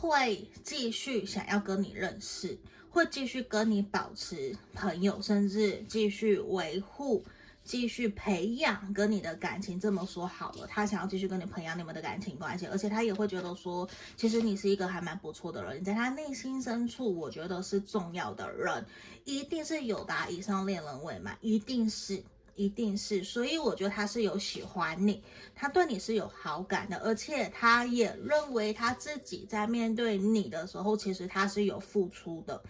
[0.00, 2.58] 会继续想要跟你认识，
[2.88, 7.22] 会继续跟你保持朋友，甚至继续维护。
[7.62, 18.84] 继续培养跟你的感情，这么说好了，他想要继续跟你培养你们的感情关系，而且他也会觉得说，其实你是一个还蛮不错的人，你在他内心深处，我觉得是重要的人，
[19.24, 22.20] 一定是有达以上恋人未满，一定是，
[22.54, 25.22] 一定是，所以我觉得他是有喜欢你，
[25.54, 32.62] 他对你是有好感的，而且他也认为他自己在面对你的时候，其实他是有付出的。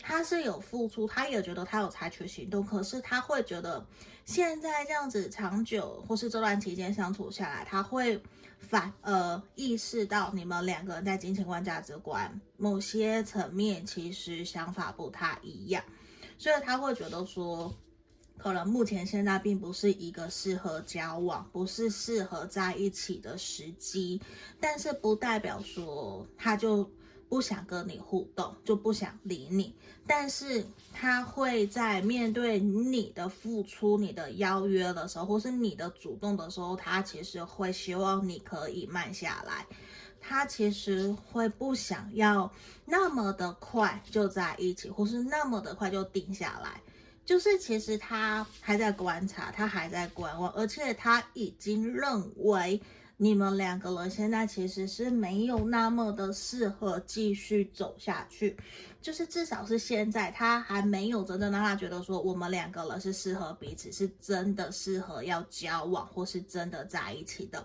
[0.00, 3.84] 他是有付出，他也觉得他有采取行动，可是他会觉得
[4.24, 8.18] 现在这样子长久或是这段期间相处下来，他会
[8.58, 15.84] 反而意识到你们两个人在金钱观、价值观某些层面其实想法不太一样，
[16.38, 17.70] 所以他会觉得说，
[18.38, 24.20] 可能目前现在并不是一个适合交往、不是适合在一起的时机，
[24.58, 26.88] 但是不代表说他就。
[27.30, 29.74] 不想跟你互动，就不想理你，
[30.06, 39.66] 但是他会在面对你的付出、你的邀约的时候，或是你的主动的时候，他其实会希望你可以慢下来，
[40.18, 42.50] 他其实会不想要
[42.86, 46.80] 那么的快就在一起，或是那么的快就定下来，
[47.28, 52.80] 就是其实他还在观察，他还在观望，而且他已经认为。
[53.20, 58.56] 你们两个人现在其实是没有那么的适合继续走下去，
[59.02, 67.64] 就是至少是现在他还没有真正让他觉得说我们两个人是适合彼此，是真的适合要交往或是真的在一起的。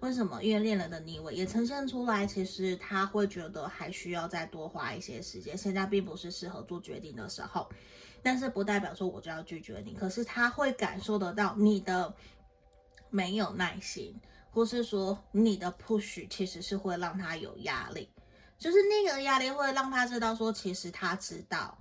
[0.00, 0.44] 为什么？
[0.44, 7.66] 因为恋人的逆位也呈现出来，其实他会觉得还需要再多花一些时间，现在并不是适合做决定的时候。
[8.22, 12.14] 但是不代表说我就要拒绝你，可是他会感受得到你的
[13.10, 14.14] 没有耐心。
[14.52, 18.10] 或是说你的 push 其实是会让他有压力，
[18.58, 21.78] 就是那个压力会让他知道说，其实他知道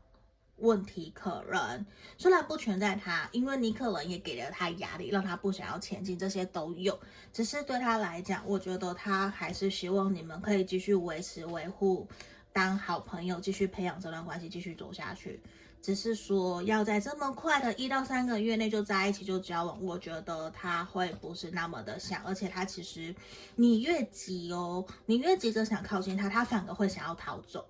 [0.57, 1.83] 问题可能
[2.15, 6.99] 虽然不全在他，因为你可能也给了他压力，让他不想要前进，这些都有。
[7.33, 12.07] 只是对他来讲，我觉得他还是希望你们可以继续维持维护，
[12.53, 15.41] 当好朋友，继续培养这段关系，继续走下去。
[15.81, 23.15] 只是说要在这么快的一到三个月内就在一起就交往，我觉得他会不是那么的想，而且他其实
[23.55, 27.65] 你越急哦，你越急着想靠近他，他反而会想要逃走。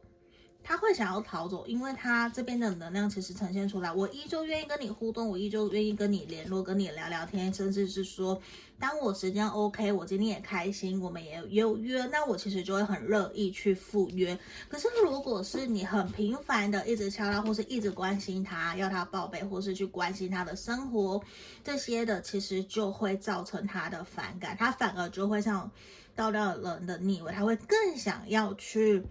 [0.61, 8.39] 他会想要逃走，因为他这边的能量其实呈现出来，我依旧愿意跟你互动，我依旧愿意跟你联络，跟你聊聊天，甚至是说，
[8.79, 14.37] 当我时间 OK，我今天也开心，我们也有约，那我其实就会很乐意去赴约。
[14.67, 21.21] 可是如果是你很频繁的一直敲他，或是一直关心他，要他报备，或是去关心他的生活，
[21.63, 25.69] 这些的其实就会造成他的反感，他反而就会像
[26.15, 29.03] 倒吊人的逆位，他会更想要去。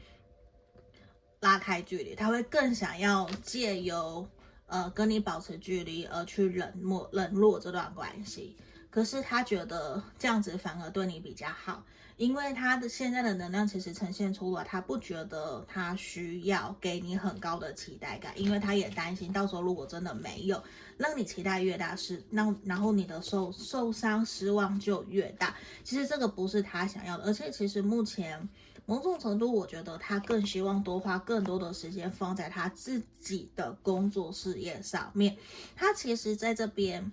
[1.41, 4.29] 拉开距离，他会更想要借由
[4.67, 8.57] 呃跟你保持距离而去冷漠冷落这段关系。
[8.91, 11.85] 可是他觉得这样子反而对你比较好，
[12.17, 20.63] 因为他的现在的能量其实呈现出了他不觉得他需要给你很高的期待感，因为他也担心到时候如果真的没有
[20.97, 25.55] 让你期待越大是那然后你的受受伤失望就越大。
[25.85, 28.49] 其实这个不是他想要的，而且其实目前。
[28.87, 35.37] 某种程度，我觉得他更希望多花更多的时间放在他自己的工作事业上面。
[35.77, 37.13] 他其实在这边，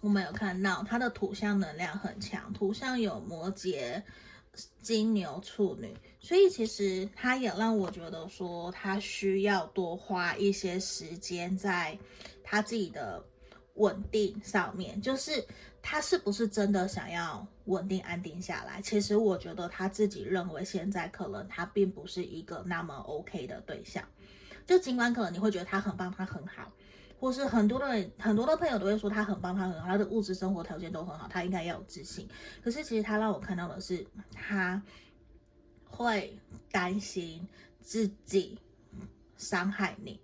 [0.00, 4.02] 我们有看到他的土象能量很强，土象有摩羯、
[4.80, 11.98] 金牛、处女，所以其实他也让我觉得说，他需要多花一些时间在
[12.44, 13.24] 他自己的
[13.74, 15.44] 稳定上面，就是
[15.82, 18.80] 他是不是真的想要稳定安定下来？
[18.80, 24.02] 其实我觉得他自己认为现在可能他并不是一个那么 OK 的对象。
[24.66, 26.72] 就尽管可能你会觉得他很棒，他很好，
[27.18, 27.86] 或是很多的
[28.18, 32.28] 很多的朋友都会说他很棒，他很好，他的物质生活条件都很好，他应该要有自信。
[32.62, 34.82] 可是其实他让我看到的是，他
[35.84, 36.38] 会
[36.70, 37.46] 担心
[37.80, 38.58] 自己
[39.36, 40.20] 伤害你。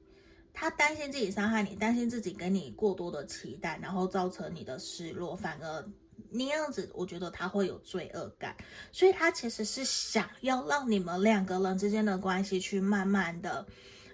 [0.55, 5.85] 他担心自己伤害你，担心自己给你过多的期待，然后造成你的失落，反而
[6.31, 8.55] 那样子，我觉得他会有罪恶感，
[8.93, 13.67] 所以他其实是想要让你们两个人之间的关系去慢慢的，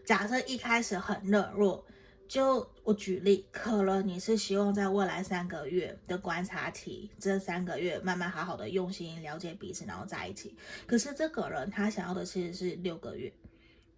[0.07, 1.85] 假设一开始很热络，
[2.29, 10.55] 就我举例，可能你是希望在未来三个月的观察期，这三个月慢慢好好的用心了解彼此，然后在一起，
[10.87, 13.33] 可是这个人他想要的其实是六个月。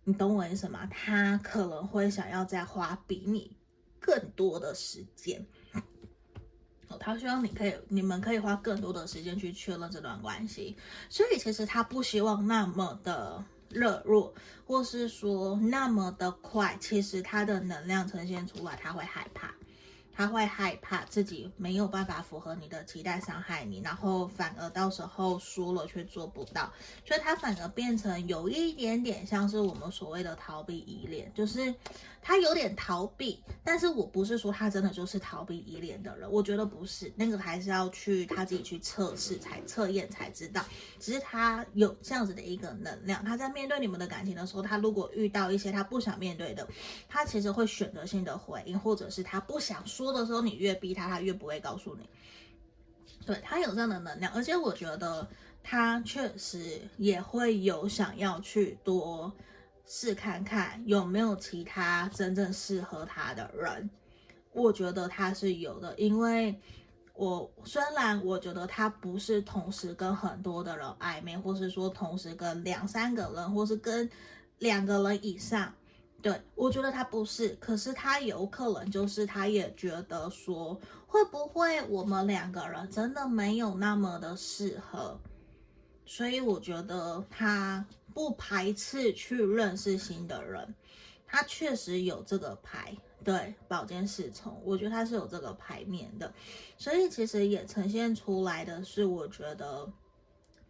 [0.04, 0.86] 你懂我意思吗？
[0.86, 3.54] 他可能会想要再花比你
[3.98, 5.44] 更多的时间，
[6.98, 10.76] 他希望你可以，你们可以花更多的时间去确认这段关系，
[11.08, 14.34] 所以其实他不希望那么的热络，
[14.66, 19.54] 或是说那么的快，其实他的能量呈现出来，他会害怕。
[20.12, 26.70] 他会害怕自己没有办法符合你的期待，伤害你，然后反而到时候说了却做不到，
[27.06, 31.74] 所以他反而变成有一点点像是我们所谓的逃避依恋，就是
[32.20, 40.62] 他有点逃避，但是我不是说他真的就是逃避依恋的人，我觉得不是，那个还是要去他自己去测试才测验才知道，
[40.98, 46.68] 只是他有这样子的一个能量，他在面对你们的感情的时候，他如果遇到一些他不想面对的，
[47.08, 50.10] 他其实会选择性的回应，或者是他不想说。
[50.10, 52.08] 的时候，你越逼他，他越不会告诉你。
[53.24, 55.28] 对，他有这样的能量，而且我觉得
[55.62, 59.32] 他确实也会有想要去多
[59.92, 63.90] 试看看有没有其他真正适合他的人。
[64.52, 66.56] 我觉得他是有的，因为
[67.14, 74.08] 我虽然我觉得他不是同时跟很多的人暧昧，或是说同时跟两三个人，或是跟
[74.58, 75.74] 两个人以上。
[76.22, 85.18] 对，我觉得他不是，可是他有可能就是他也觉得说，会不会我们两个人真的没有那么的适合，
[86.06, 87.84] 所以我觉得他
[88.20, 90.74] 不排斥去认识新的人，
[91.26, 92.94] 他确实有这个牌，
[93.24, 96.30] 对，宝剑侍从，我觉得他是有这个牌面的，
[96.76, 99.90] 所以其实也呈现出来的是，我觉得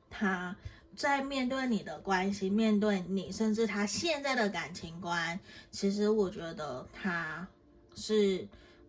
[0.09, 0.57] 他。
[0.97, 5.39] 在面对你的关系，面对你，甚至他现在的感情观，
[5.71, 7.47] 其实我觉得他
[7.95, 8.47] 是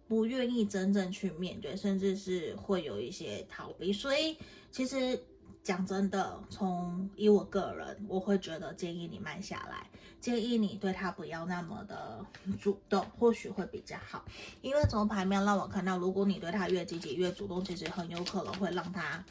[0.07, 3.93] 不愿意真正去面对，甚至是会有一些逃避。
[3.93, 4.35] 所以，
[4.71, 5.17] 其实
[5.63, 9.87] 讲真的，从以我个人，我会觉得建议你慢下来，
[10.19, 12.25] 建议你对他不要那么的
[12.59, 14.25] 主动，或许会比较好。
[14.61, 19.23] 因为从牌面让我看到，如果你对他越积极、越主动，其实很有可能会让他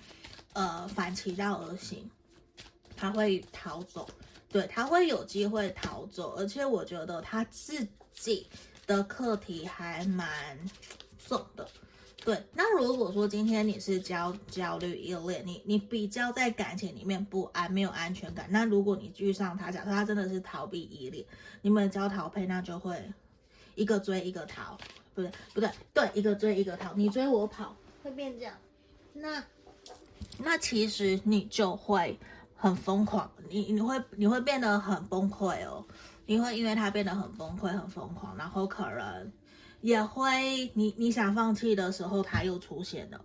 [0.53, 2.09] 呃反其道而行。
[2.97, 4.07] 他会逃走，
[4.51, 8.47] 对，他会有机会逃走，而且我觉得他自己
[8.87, 10.29] 的课题还蛮，
[12.25, 12.43] 对。
[12.53, 21.25] 那如果说今天你是焦焦虑依恋，你你比较在感情里面不安，没有安全感，那如果你遇上他，假设他真的是逃避依恋，
[21.63, 23.01] 你们交逃配，那就会
[23.75, 24.79] 一个追一个逃，
[25.15, 28.55] 不对不对对，一个追一个逃，你追我跑会变这样，
[29.13, 29.45] 那
[30.39, 32.19] 那其实你就会。
[32.63, 35.83] 很疯狂，你你会你会变得很崩溃哦，
[36.27, 39.33] 你会因为他变得很崩溃，很疯狂，然后可能
[39.81, 43.25] 也会你你想放弃的时候，他又出现了，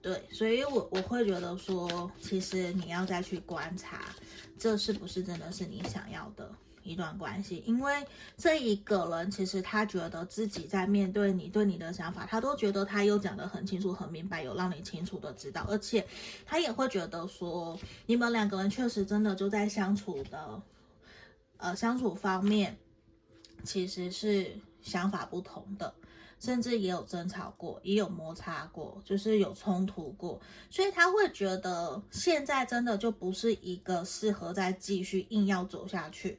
[0.00, 4.14] 对，所以我我会觉得说，其实你要再去观察，
[4.58, 6.50] 这是不是真的是你想要的。
[6.84, 7.92] 一段关系，因为
[8.36, 16.04] 这一个人其实他觉得自己在面对你对你的想法，他都觉得他又讲得很清楚、很明白，有让你清楚的知道，而且
[16.44, 20.60] 他也会觉得说，你们两个人确实真的就在相处的，
[21.58, 22.76] 呃，相处方面
[23.62, 24.50] 其实是
[24.82, 25.94] 想法不同的，
[26.38, 36.38] 甚至也有争吵过，也有摩擦过，就是有冲突过，所以他会觉得现在真的就不是一个适合再继续硬要走下去。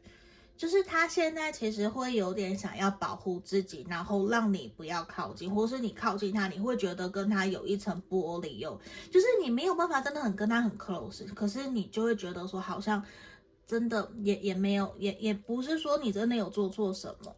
[0.56, 8.80] 就是他现在其实会有点想要保护自己，然后让你不要靠近，或是你靠近他，你会觉得跟他有一层玻璃哟，
[9.12, 13.04] 就是你没有办法真的很跟他很 close，可是你就会觉得说好像
[13.66, 17.36] 真的也也没有，也也不是说你真的有做错什么，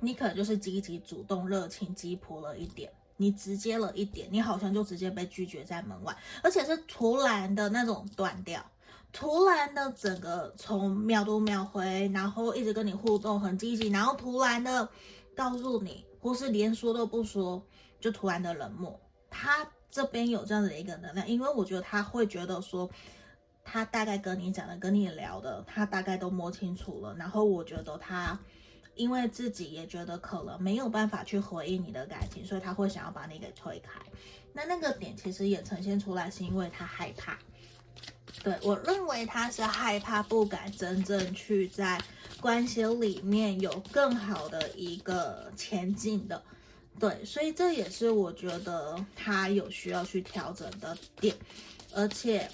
[0.00, 8.64] 你可能就是积极主动、热情、急迫了一点，你直接了一点，你好像就直接被拒绝在门外，而且是突然的那种断掉。
[9.12, 14.88] 突然的，整个从秒读秒回，然后一直跟你互动，很积极，然后突然的
[15.34, 17.60] 告诉你或是连说都不说，
[18.00, 18.98] 就突然的冷漠。
[19.28, 22.88] 他这边有这样的一个能量，因为我觉得他会觉得说，
[23.64, 27.12] 他大概跟你讲的、跟你聊的，他大概都摸清楚了。
[27.16, 28.38] 然后我觉得他
[29.00, 33.98] 因为自己也觉得可能没有办法去回应你的感情，所以他会想要把你给推开。
[34.52, 37.38] 那那个点其实也呈现出来，是因为他害怕。
[38.42, 41.98] 对，我认为他是害怕，不敢真正去在
[42.42, 46.42] 关系里面有更好的一个前进的。
[46.98, 51.34] 对，所以这也是我觉得他有需要去调整的点，
[51.94, 52.46] 而且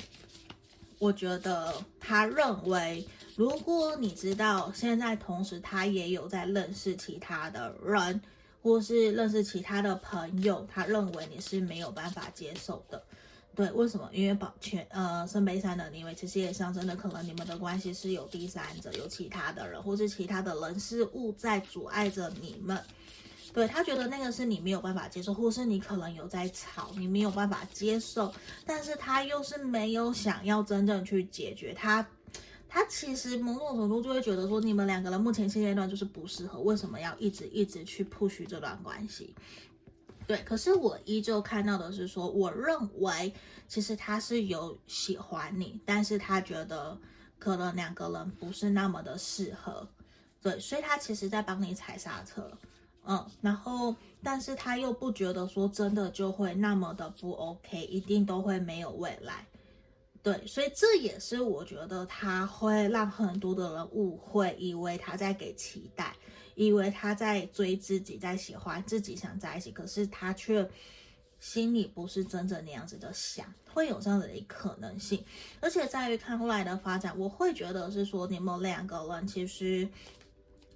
[1.01, 3.05] 我觉得他认为，
[3.37, 8.19] 如果你知道现在同时他也有在认识其他的人，
[8.63, 13.03] 或是认识其他的朋友，他认为你是没有办法接受的。
[13.55, 14.09] 对，为什么？
[14.13, 22.83] 因为保全呃圣杯三的逆位，其实也象征的可能你们的关系是有第三者，有其他的人，或是其他的人事物在阻碍着你们。
[23.53, 28.35] 对，他觉得那个是你没有办法接受，或是你可能有在吵，你没有办法接受，
[28.67, 32.07] 但是他又是没有想要真正去解决他，
[32.69, 39.35] 他其实某种程度就会觉得说，你们两个人目前现阶段就是不适合，为什么要一直一直去 push 这段关系？
[40.27, 43.33] 对，可是我依旧看到的是说，我认为
[43.69, 46.99] 其实他是有喜欢你，但是他觉得
[47.39, 49.89] 可能两个人不是那么的适合，
[50.43, 52.51] 对，所以他其实在帮你踩刹车，
[53.05, 59.47] 嗯，然后但是他又不觉得说真的就会那么的不 OK，一定都会没有未来，
[60.27, 66.13] 对，所以这也是我觉得他会让很多的人误会，以为他在给期待。
[66.57, 70.69] 以为他在追自己，在喜欢自己，想在一起，可是他却
[71.39, 75.25] 心里不是真正那样子的想，会有这样子的一可能性。
[75.61, 79.89] 而且在于看后来的发展，我会觉得是说，你们两个人其实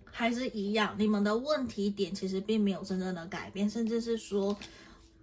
[0.05, 4.57] 还是一样，你们的问题点其实并没有真正的改变，甚至是说。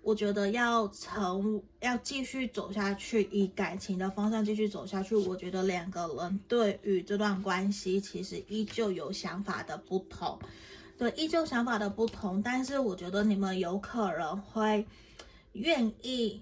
[0.07, 5.13] 我觉得要从要继续走下去，以感情的方向继续走下去。
[5.13, 10.39] 我觉得两个人对于这段关系其实依旧有想法的不同，
[10.97, 12.41] 对，依旧想法的不同。
[12.41, 14.85] 但是我觉得你们有可能会
[15.51, 16.41] 愿意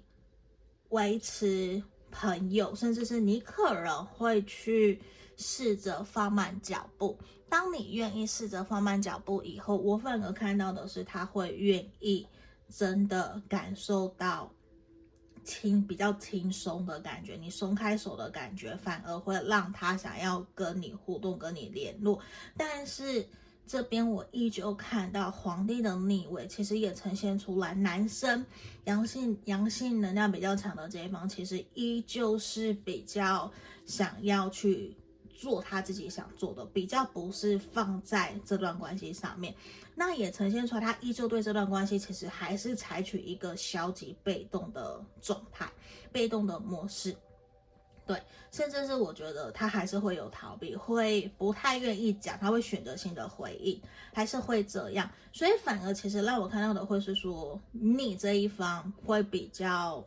[0.89, 5.01] 维持朋友，甚至是你可能会去
[5.38, 7.18] 试着放慢脚步。
[7.49, 12.28] 当你愿意试着放慢脚步以后，我反而看到的是他会愿意。
[12.70, 14.51] 真的感受到
[15.43, 22.20] 轻比较轻松的感觉，你松开手的感觉，反而会让他想要跟你互动、跟你联络。
[22.57, 23.28] 但是
[23.68, 28.45] 这边我依旧看到皇帝的逆位，其实也呈现出来，男生
[28.86, 33.51] 阳性阳性能量比较强的这一方，其实依旧是比较
[33.86, 34.95] 想要去。
[35.38, 39.53] 做他自己想做的，比较不是放在这段关系上面，
[39.95, 45.71] 那也呈现出来，他依旧对这段关系其实还是采取一个消极被动的状态，
[46.11, 47.15] 被动的模式，
[48.05, 48.21] 对，
[48.51, 53.81] 甚至是我觉得他还是会有逃避，会不太愿意讲，他会选择性的回应，
[54.13, 60.05] 还是会这样，所以反而其实让我看到的会是说，你这一方会比较。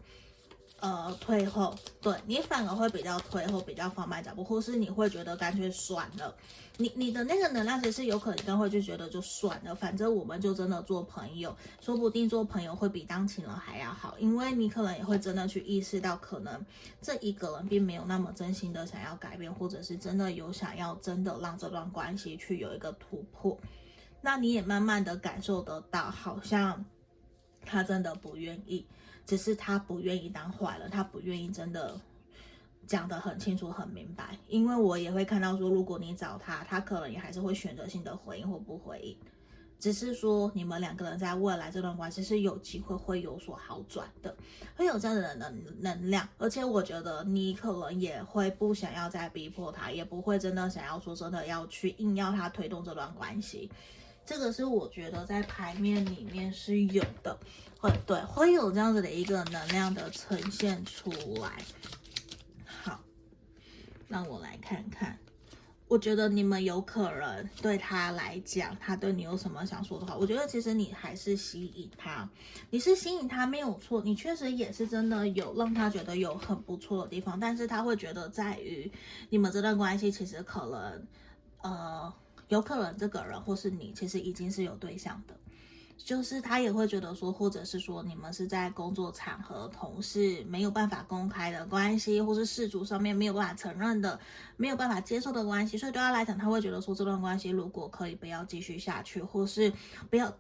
[0.81, 6.33] 呃，退后，对，你反而会比较退后，比较放慢脚步，或是你会觉得干脆算了。
[6.77, 16.65] 你你的那个能量其实有可能会就觉得就算了，反正我们就真的做朋友，说不定做朋友会比当情人还要好，因为你可能也会真的去意识到，可能
[17.03, 23.59] 这一个人并没有那么真心的想要改变，或者是真的有想要真的让这段关系去有一个突破。
[24.21, 26.85] 那你也慢慢的感受得到，好像
[27.67, 28.87] 他真的不愿意。
[29.29, 32.01] 只是他不愿意当坏人，他不愿意真的
[32.87, 34.39] 讲得很清楚、很明白。
[34.49, 39.15] 因为我也会看到说，如果你找他，他可能也还是会选择性的回应或不回应。
[39.79, 44.35] 只是说你们两个人在未来这段关系是有机会会有所好转的，
[44.75, 46.27] 会有这样的能能量。
[46.39, 53.71] 而且我觉得你可能也会不想要再逼迫他，也不会真的想要说真的要去硬要他推动这段关系。
[54.29, 57.39] 这个是我觉得在牌面里面是有的，
[57.81, 61.11] 会对，会有这样子的一个能量的呈现出
[61.41, 61.51] 来。
[62.67, 63.01] 好，
[64.07, 65.19] 让我来看看。
[65.87, 70.15] 我觉得你们有可能对他来讲，他对你有什么想说的话？
[70.15, 72.29] 我觉得其实你还是吸引他，
[72.69, 78.93] 你是吸引他没有错，你确实也是真的有让他觉得有很不错的地方，但是他会觉得在于
[79.31, 81.07] 你们这段关系其实可能，
[81.63, 82.13] 呃。
[82.49, 85.35] 有可能这个人或是你，其实已经是有对象的，
[85.97, 94.19] 就是他也会觉得说，或者是说你们是在工作场合、同事没有办法公开的关系，或是事主上面没有办法承认的、
[94.57, 99.73] 没有办法接受的关系，所以对他来讲，他会觉得说这段关系如果可以不要继续下去，或是
[100.09, 100.33] 不要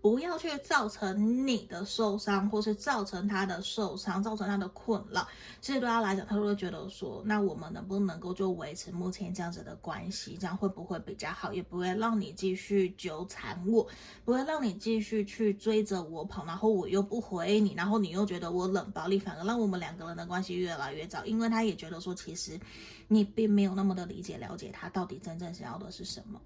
[0.00, 5.26] 不要去造成你的受伤，或是造成他的受伤，造成他的困扰。
[5.60, 11.52] 其实对他来讲，他会觉得说，那我们能不能够就维持目前这样子的关系，这样会不会比较好？
[11.52, 13.84] 也不会让你继续纠缠我，
[14.24, 21.24] 不会让你继续去追着我跑，然后我又不回你，然后你又觉得我冷暴力，反而让我们两个人的关系越来越糟。
[21.24, 22.60] 因为他也觉得说，其实
[23.08, 26.40] 你并没有那么的理解、了解他到底真正想要的是什么。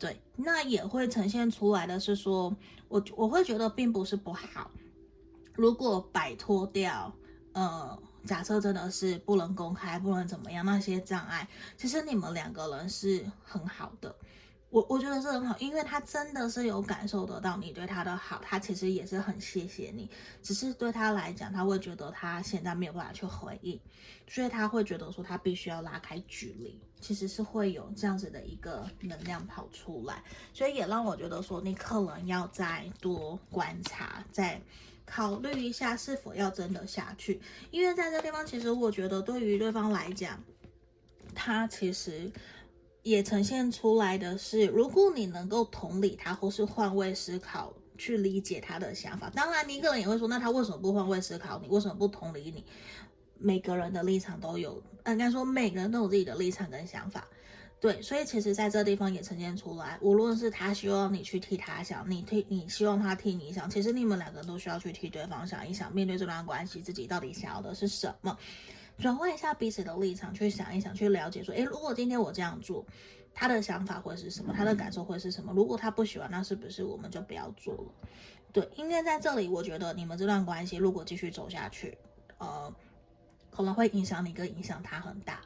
[0.00, 2.56] 对，那也会呈现出来的是说，
[2.88, 4.70] 我我会觉得并不是不好。
[5.54, 7.12] 如果摆脱掉，
[7.52, 11.46] 呃，假设真的是不能公开，不能怎么样那些障碍，
[11.76, 14.16] 其实你们两个人是很好的。
[14.70, 20.08] 我我觉得是很好，因为他真的是有感受得到你对他的好，他其实也是很谢谢你。
[20.44, 23.80] 只是对他来讲，他会觉得他现在没有办法去回应，
[24.28, 26.80] 所以他会觉得说他必须要拉开距离。
[27.00, 34.62] 其实是会有这样子的一个能量跑出来，所以也让我觉得说你可能要再多观察，再
[35.04, 37.40] 考虑一下是否要真的下去。
[37.72, 40.40] 因为在这地方，其实我觉得对于对方来讲，
[41.34, 42.30] 他其实。
[43.02, 51.68] 也呈现出来的是，如果你能够同理他，或是换位思考去理解他的想法，当然你一个人也会说，那他为什么不换位思考你？
[51.68, 52.64] 为什么不同理你？
[53.38, 57.26] 每个人的立场都有，应该说每个人都有自己的立场跟想法，
[57.80, 68.36] 对，所以其实在这地方也呈现出来，无论是他希望你去替他想，你替你希望他替你想，其实你们两个都需要去替对方想一想，面对这段关系，自己到底想要的是什么。
[69.00, 72.84] 转换一下彼此的立场，去想一想，去了解说，诶，如果今天我这样做，
[73.32, 74.52] 他的想法会是什么？
[74.54, 75.52] 他的感受会是什么？
[75.54, 78.08] 如果他不喜欢，那是不是我们就不要做了？
[78.52, 81.96] 对，因为在这里，我觉得你们这段关系如果继续走下去，
[82.38, 82.72] 呃，
[83.50, 85.40] 可能会影响你跟影响他很大。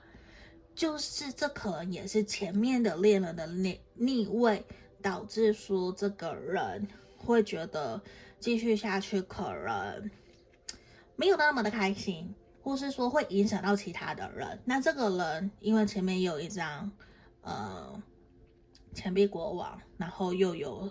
[0.74, 4.64] 就是这可能也是前面的恋人的逆逆位，
[5.00, 8.02] 导致说这个人会觉得
[8.40, 10.10] 继续下去可能
[11.14, 12.34] 没有那么的开心。
[12.64, 16.90] 或是说会影响到其他的人，那这个人因为前面有一张，
[17.42, 18.02] 呃，
[18.94, 20.90] 钱币国王，然后又有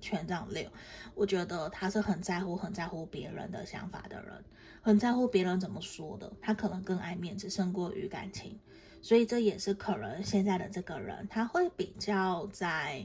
[0.00, 0.70] 权杖六，
[1.16, 4.44] 我觉得他是很在乎、很在乎别人的想法的人，
[4.80, 8.56] 很在乎别人怎么说的，他可能更爱面子胜过于感情，
[9.02, 13.04] 所以这也是可能现在的这个人他会比较在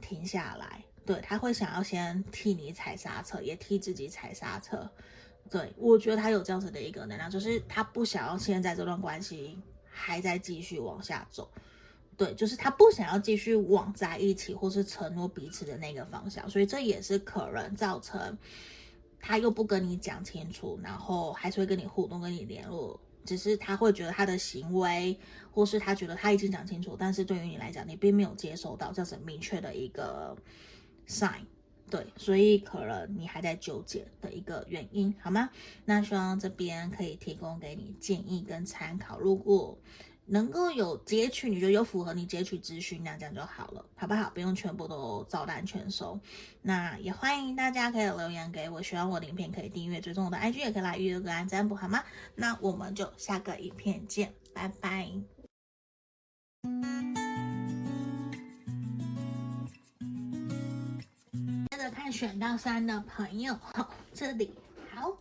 [0.00, 4.90] 停下来，对，他会想要先替你踩刹车，也替自己踩刹车。
[5.50, 11.50] 对，我觉得他有这样子的一个能量，就是他不想要现在这段关系还在继续往下走，
[12.16, 18.36] 对，就是他不想要继续往在一起或是承诺彼此的那个方向，所以这也是可能造成
[19.18, 25.18] 他又不跟你讲清楚，然后还是会跟你互动、跟你联络，只是他会觉得他的行为，
[25.50, 30.36] 或是他觉得他已经讲清楚，但是对于你来讲，你并没有接受到这样子明确的一个
[31.08, 31.44] sign。
[31.90, 35.50] 对，所以可能你还在纠结的一个原因，好吗？
[35.84, 39.18] 那希望这边可以提供给你建议跟参考。
[39.18, 39.78] 如果
[40.26, 44.30] 能够有截取，你觉得有符合你截取资讯，那这样就好了，好不好？
[44.34, 46.20] 不用全部都照单全收。
[46.60, 52.04] 那也欢迎大家可以留言给我，喜欢我的影片可以订阅，追踪我的 IG 也可以来预约个案占卜，好吗？
[52.34, 55.08] 那我们就下个影片见，拜拜。
[62.10, 64.50] 选到三的朋友，好，这里
[64.94, 65.16] 好，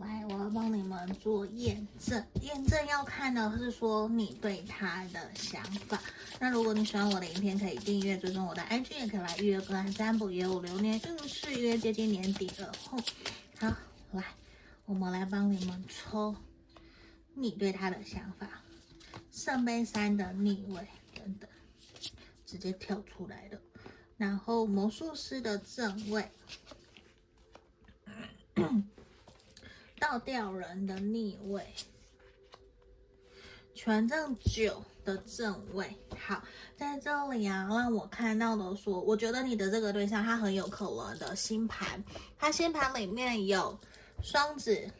[0.00, 2.24] 来，我要帮你们做验证。
[2.42, 6.00] 验证要看的是说你对他的想法。
[6.40, 12.72] 那如果你喜欢我的影片，可以订阅、追踪我的 IG，也可以来预约个案占卜，也有流年运势约接近年底了。
[13.58, 13.68] 好，
[14.12, 14.24] 来，
[14.86, 16.34] 我们来帮你们抽
[17.34, 18.48] 你对他的想法。
[19.30, 21.48] 圣杯三的逆位，等等，
[22.46, 23.58] 直接跳出来了。
[24.16, 26.30] 然后魔术师的正位，
[29.98, 31.66] 倒吊人的逆位，
[33.74, 35.96] 权杖九的正位。
[36.16, 36.42] 好，
[36.76, 42.02] 在这里啊，让我看到的说，我觉得你的这个对象他很有可能的星盘，
[42.38, 43.78] 他星盘里面有
[44.22, 44.90] 双子、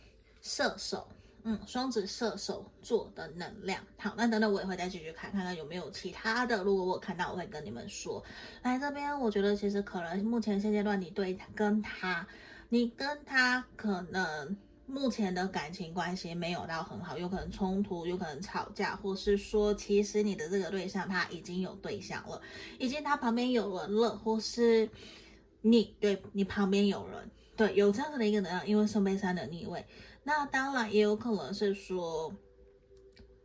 [0.42, 1.06] 射手。
[1.46, 3.78] 嗯，双子射手座的能量。
[3.98, 6.64] 好，那等等我也会再继续看，看看有没有其他的。
[6.64, 8.24] 如果我看到，我会跟你们说。
[8.62, 12.26] 来这边，我觉得其实可能目前现阶段你对跟他，
[12.70, 22.40] 你跟他可能目前的感情关系没有到很好，有可能冲突，有可能吵架，或是说其实你的这个对象他已经有对象了，
[22.78, 24.88] 已经他旁边有人了，或是
[25.60, 29.84] 你对你旁边有人，对，有这样的一个能量，因为圣杯三的逆位。
[30.24, 32.34] 那当然也有可能是说，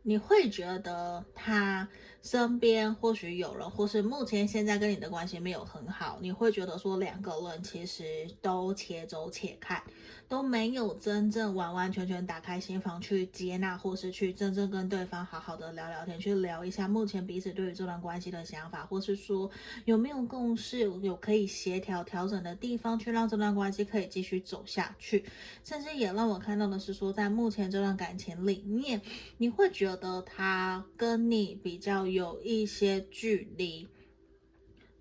[0.02, 1.86] 你会觉得他
[2.22, 9.82] 身边或许有人，或是目前现在跟你的关系没有很好，你会觉得说两个人其实都且走且看，
[10.28, 19.50] 都没有真正完完全全打开心房去接纳，或是去真正跟对方好好的聊聊天，去聊一下目前彼此对于这段关系的想法，或是说
[19.86, 25.24] 有没有共识，有可以协调调整的地方，去让这段关系可以继续走下去。
[25.64, 29.00] 甚至也让我看到的是说，在目前这段感情里面，
[29.38, 32.09] 你会觉得他跟你比较。
[32.10, 33.88] 有一些距离，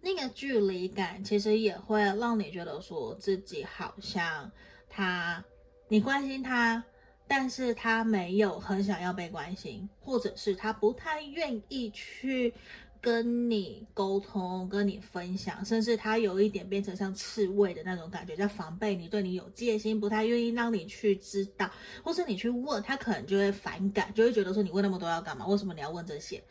[0.01, 4.51] 那个距离感其实也会让你觉得说自己好像
[4.89, 5.43] 他，
[5.87, 6.83] 你关心他，
[7.27, 12.53] 但是他没有很想要被关心，或者是他不太愿意去
[13.01, 21.71] 跟你沟通、跟你分享，甚至他有一点变成像刺猬的那种感觉，叫防备你，对你有戒心，不太愿意让你去知道，
[22.03, 25.47] 或是你去问他，可能就会反感，就会觉得说你问那么多要干嘛？
[25.47, 26.43] 为什么你要问这些？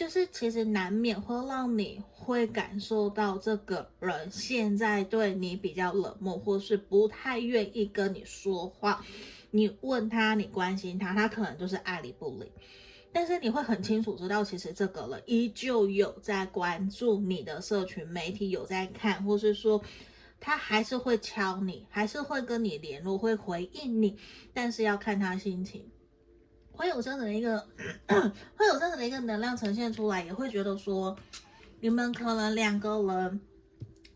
[0.00, 9.04] 就是其实难免会让你会感受到这个人现在对你比较冷漠，或是不太愿意跟你说话。
[9.50, 12.50] 你问他，你关心他，他可能就是爱理不理。
[13.12, 19.82] 但是你会很清楚知道，其实这个人依旧有在关注你的社群媒体，有在看，或是说
[20.40, 24.16] 他还是会敲你，还是会跟你联络，会回应你，
[24.54, 25.84] 但是要看他心情。
[26.80, 27.58] 会有这样的一个，
[28.56, 31.14] 会有这样的一个能量呈现出来，也会觉得说，
[31.78, 33.38] 你们可能两个人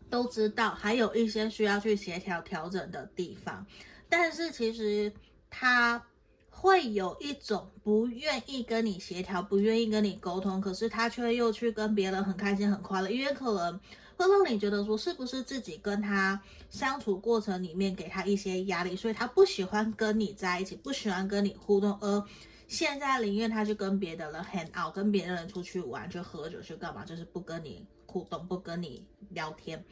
[0.09, 3.63] 都知道，还有一些需要去协调调整的地方，
[4.09, 5.13] 但是其实
[5.47, 6.03] 他
[6.49, 13.79] 会有一种不愿意跟你协调，不愿意跟你沟通，可是他却又去跟别人很开心很快乐，因为可能
[14.17, 16.41] 会让你觉得说，是不是自己跟他
[16.71, 22.25] 相处过程里面给他一些压力，所以他不喜欢跟你在一起，不喜欢跟你互动，而。
[22.67, 29.83] 现在宁愿他去跟别的人 hang out，跟别的人出去玩，去喝酒，去干嘛，就是不跟你互动，不跟你聊天。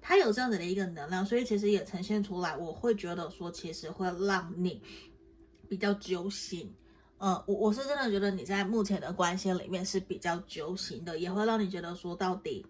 [0.00, 2.56] 他有这样子的一个能量，所以其实也呈现出来。
[2.56, 4.82] 我会觉得说，其实会让你
[5.68, 6.72] 比较揪心。
[7.16, 12.64] 呃，我我是真的觉得你在目前的关系里面是比较揪心的，也会让你觉得说，到底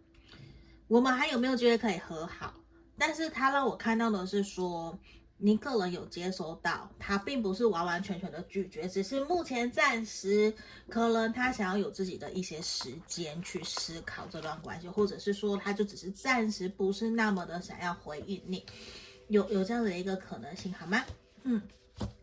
[0.86, 2.54] 我们还有没有机会可以和好？
[2.96, 4.96] 但是他让我看到的是说。
[5.40, 10.52] 你个人有接收到，他并不是完完全全的拒绝，只是目前暂时
[10.88, 18.66] 可能他想要有自己的一些时间去思考这段关系，或者是说他就只是暂时不是那么的想要回应你，
[19.28, 21.04] 有有这样的一个可能性，好吗？
[21.44, 21.62] 嗯，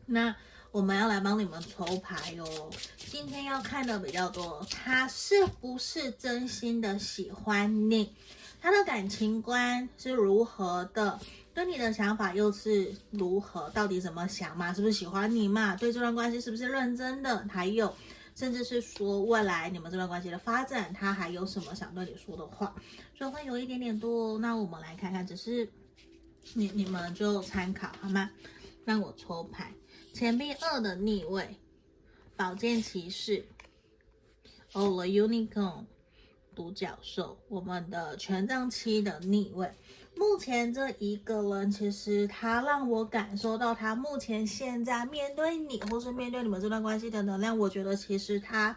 [0.05, 0.35] 那
[0.71, 2.69] 我们要来帮你们抽牌哟。
[2.97, 8.13] 今天要看的比较多，他是不是真心的喜欢你？
[8.61, 11.17] 他的感情观是如何的？
[11.55, 13.69] 对你的想法又是如何？
[13.69, 14.73] 到底怎么想嘛？
[14.73, 15.73] 是不是喜欢你嘛？
[15.77, 17.47] 对这段关系是不是认真的？
[17.49, 17.95] 还有，
[18.35, 22.75] 甚至是说未来你们这段关系的发展，他还有什么想对你说的话？
[23.17, 24.37] 所以会有一点点多。
[24.37, 25.65] 那我们来看看，只是
[26.53, 28.29] 你你们就参考好吗？
[28.83, 29.73] 让我抽牌，
[30.13, 31.57] 钱币二的逆位，
[32.35, 33.45] 宝剑骑士
[34.73, 35.85] ，Oh the Unicorn，
[36.53, 39.71] 独角兽，我们的权杖七的逆位。
[40.17, 48.75] 目前这一个人，其实他让我感受到，他目前现在面对你，或是面对你们这段关系的能量，我觉得其实他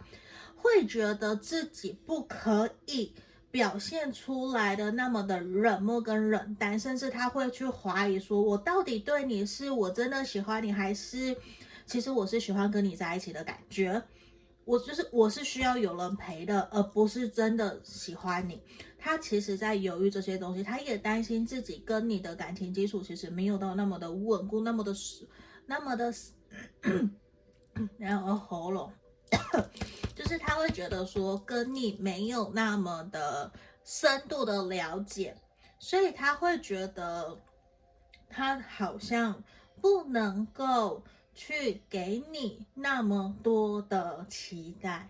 [0.56, 3.12] 会觉得自己不可以
[3.50, 11.36] 表现出来的那么的冷漠跟冷淡，甚至他会去怀疑说，我到底对你是我真的喜欢你，还是
[11.86, 14.02] 其实我是喜欢跟你在一起的感觉。
[14.68, 18.62] 我就是我是需要有人陪的，而不是真的喜欢你。
[18.98, 24.94] 他其实在犹豫这些东西，他也担心自己跟你的感情基础其实没有到那么的稳固，那么的
[25.64, 26.12] 那么的，
[27.96, 28.92] 然后喉咙，
[30.14, 33.50] 就是他会觉得说跟你没有那么的
[33.84, 35.34] 深度的了解，
[35.78, 37.34] 所以他会觉得
[38.28, 39.42] 他好像
[39.80, 41.02] 不能够。
[41.38, 45.08] 去给你那么多的期待，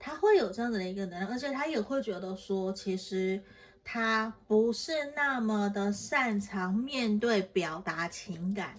[0.00, 3.40] 他会有这样子的一个能量，而且他也会觉得说，其实
[3.84, 8.76] 他不是那么的擅长面对表达情感。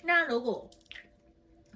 [0.00, 0.70] 那如果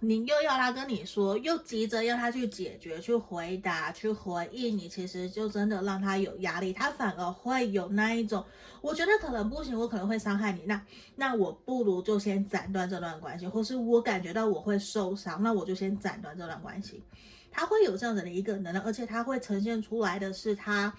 [0.09, 8.45] 你又要他跟你说，又急着要他去解决、去回答、去回应你，其实就真的让他有压力，他反而会有那一种，
[8.81, 10.81] 我觉得可能不行，我可能会伤害你，那
[11.17, 17.03] 那我不如就先斩断这段关系，或是我感觉到我会受伤，那我就先斩断这段关系。
[17.51, 20.93] 他会有这样子的一个能量，而且他会呈现出来的是，他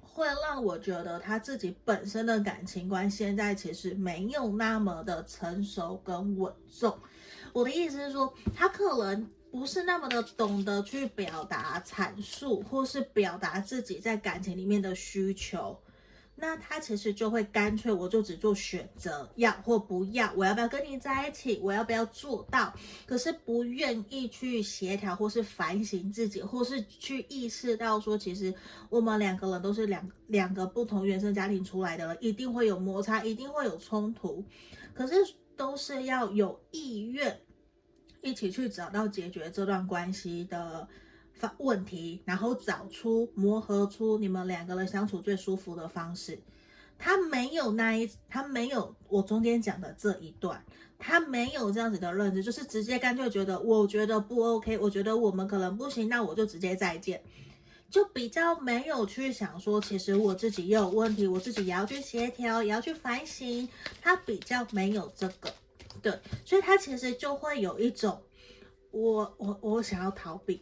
[0.00, 6.96] 会让我觉得他自己本身的感情观现在其实没有那么的成熟跟稳重。
[7.54, 15.80] 我的意思是说，他可能不是那么的懂得去表达、阐述，或是表达自己在感情里面的需求。
[16.36, 22.74] 那他其实就会干脆，我就只做选择，要或不要，我要不要跟你在一起，我要不要做到，
[23.06, 28.52] 可是不愿意去协调，或是反省自己，或是去意识到说，其实
[28.90, 34.44] 我们两个人都是两两个不同原生家庭出来的人，一定会有摩擦，一定会有冲突，
[34.92, 35.14] 可是
[35.56, 37.40] 都是要有意愿
[38.22, 40.88] 一起去找到解决这段关系的。
[41.36, 46.40] 发问题，然后找出磨合出你们两个人相处最舒服的方式。
[46.96, 50.64] 他没有那一，他没有我中间讲的这一段，
[50.96, 57.20] 他没有这样子的认知，就是直接干脆觉得，我觉得不 OK，我觉得我们可能不行，那我就直接再见，
[57.94, 63.68] 就比较没有去想说，其实我自己也有问题，我自己也要去协调，也要去反省。
[64.02, 65.54] 他比较没有这个，
[66.02, 68.20] 对，所以他其实就会有一种，
[68.90, 70.60] 我我我想要逃避。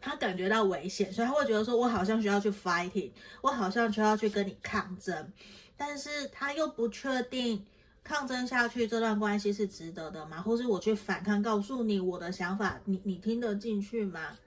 [0.00, 3.10] 他感觉到危险，所以他会觉得说：“我好像需要去 fighting，
[3.40, 5.32] 我好像需要去跟你抗争。”
[5.76, 7.66] 但是他又不确定
[8.04, 10.40] 抗争下去这段关系是值得的吗？
[10.40, 14.38] 或是我去反抗，告诉你我的想法，你你听得进去吗？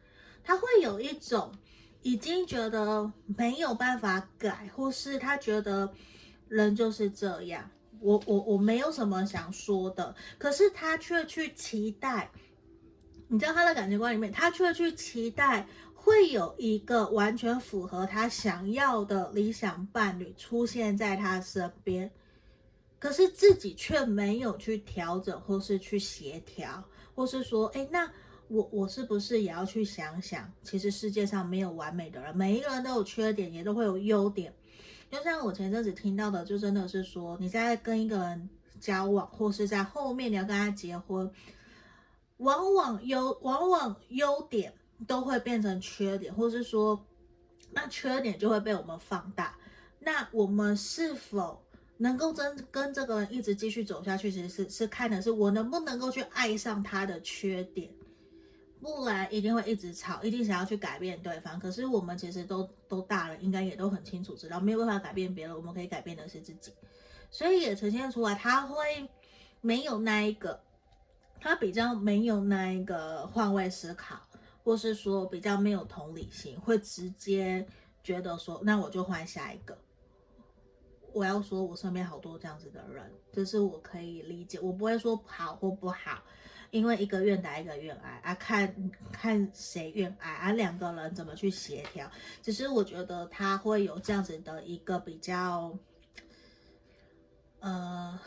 [0.44, 1.52] 他会有一种
[2.02, 5.92] 已经觉得没有办法改，或是他觉得
[6.48, 7.70] 人就是这样，
[8.00, 12.32] 我我我没有什么想说的，可是他却去期待。
[13.32, 22.10] 你知道他的感情观里面，他却去期待会有一个完全符合他想要的理想伴侣出现在他身边，
[22.98, 26.84] 可是自己却没有去调整，或是去协调，
[27.14, 28.12] 或是说，哎，那
[28.50, 34.54] 我我是不是也要去想想，其实世界上没有完美的人，每一个人都有缺点，也都会有优点。
[35.10, 41.32] 就像我前阵子听到的，就真的是说，你在跟一个人交往，或是在后面你要跟他结婚。
[42.38, 44.74] 往往优往往优点
[45.06, 47.06] 都会变成缺点，或是说，
[47.72, 49.56] 那缺点就会被我们放大。
[50.00, 51.62] 那我们是否
[51.98, 54.32] 能够真跟这个人一直继续走下去？
[54.32, 57.92] 其实是是看的是我能不能够去爱上他的缺点，
[58.82, 61.60] 不然一定会一直吵，一定想要去改变对方。
[61.60, 66.74] 可是我们其实都都大了，应该也都很清楚知道，没有办法改变别人，我们可以改变的是自己。
[67.30, 69.10] 所以也呈现出来，他会
[69.62, 70.62] 没有那一个。
[71.42, 74.20] 他比较没有那一个换位思考，
[74.62, 77.66] 或是说比较没有同理心，会直接
[78.04, 79.78] 觉得说，那我就换下一个。
[81.14, 84.60] 我要说，我身边好多这样子的人，这是我可以理解。
[84.60, 86.22] 我不会说好或不好，
[86.72, 92.10] 因为一个愿打一个愿挨啊，看看谁愿挨啊，两个人怎么去协调。
[92.42, 95.78] 只是我觉得他会有这样子的一个比较，
[97.60, 98.20] 呃，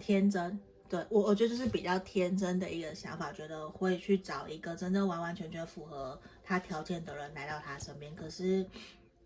[0.00, 0.60] 天真。
[0.90, 8.16] 对我，我觉得这是比较天真的一个想法，觉得会去找一个真正完完全全符合他条件的人来到他身边。
[8.16, 8.64] 可是，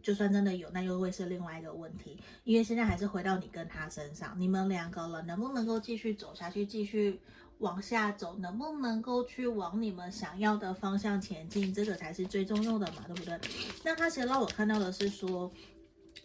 [0.02, 7.20] 就算真的有，那又会是另外一个问题，因为现在还是回到你跟他身上，你们两个人能不能够继续走下去，继续
[7.62, 13.40] 往下走，能不能够去往你们想要的方向前进，这个才是最重要的嘛，对不对？
[13.82, 15.50] 那他其实让我看到的是说，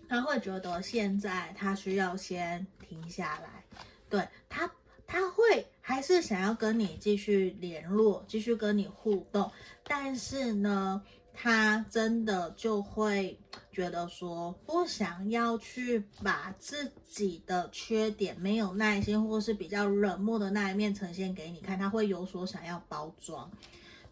[0.09, 3.63] 他会觉得现在他需要先停下来，
[4.09, 4.69] 对他。
[5.09, 9.49] 他会还是想要跟你继续联络，继续跟你互动，
[9.85, 11.01] 但是呢，
[11.33, 13.39] 他真的就会
[13.77, 23.51] 觉得说，不想要去把自己的缺点、没有耐心或是比较冷漠的那一面呈现给你看，他会有所想要包装，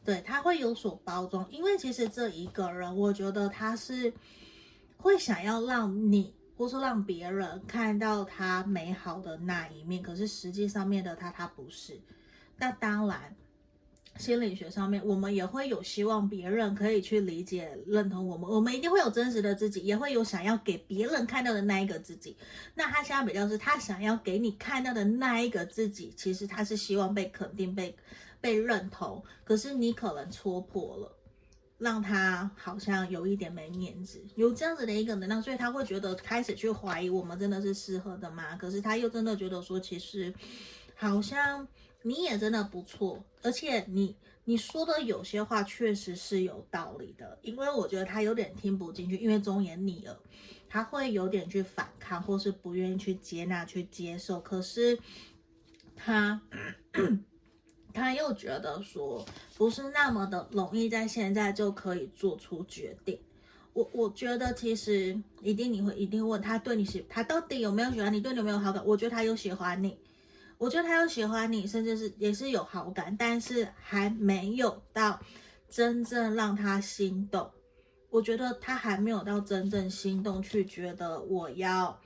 [0.04, 4.14] 对，他会有所包装，因为其实这一个人，我觉得他是
[4.98, 6.32] 会想要让你。
[6.58, 12.00] 或是让别人看到他美好的那一面，可是实际上面的他，他不是。
[12.56, 13.36] 那当然，
[14.18, 18.50] 心理学上面，我们也会有希望别人可以去理解、认同我们。
[18.50, 22.38] 我们一定会有真实的自己，也会有想要给别人看到的那一个自己。
[22.74, 27.96] 那他现在比较是，他想要给你看到的那一个自己，其实他是希望被肯定、被
[28.40, 29.24] 被认同。
[29.44, 31.12] 可是你可能戳破了。
[31.78, 38.56] 让他好像有一点没面子，有这样子的一个能量，所以他会觉得开始去怀疑我们真的是适合的吗？
[38.56, 40.34] 可是他又真的觉得说，其实
[40.96, 41.68] 好像
[42.06, 50.16] 你也真的不错，而且你你说的有些话确实是有道理的，因为我觉得他有点听不进去，因为忠言逆耳，
[50.70, 55.00] 他会有点去反抗，或是不愿意去接纳、去接受，可是
[55.96, 56.40] 他。
[57.98, 59.26] 他又觉得说
[59.56, 63.18] 不是那么的容易在现在就可以做出决定。
[63.72, 68.86] 我我觉得其实一定你会一定问他对你喜，他到底有没有喜欢你，对你有没有好感？
[68.86, 69.98] 我觉得他有喜欢你，
[70.58, 75.20] 我觉得他有喜欢你，甚至是也是有好感，但是还没有到
[75.68, 77.52] 真正让他心动。
[78.10, 82.00] 我觉得他还没有到真正心动，去觉得我要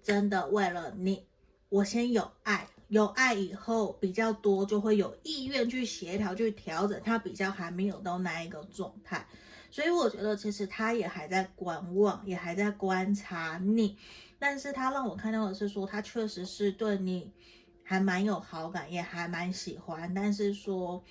[0.00, 1.26] 真的为了你，
[1.68, 7.00] 我先有爱，有爱以后比较多，就会有意愿去协调、去调整。
[7.04, 9.26] 他比较还没有到那一个状态，
[9.72, 13.98] 所以我觉得其实他也还在观望，也还在观察你。
[14.38, 17.32] 但是他让我看到的是说，他确实是对你。
[17.90, 21.02] 还蛮有好感，也还蛮喜欢，但是说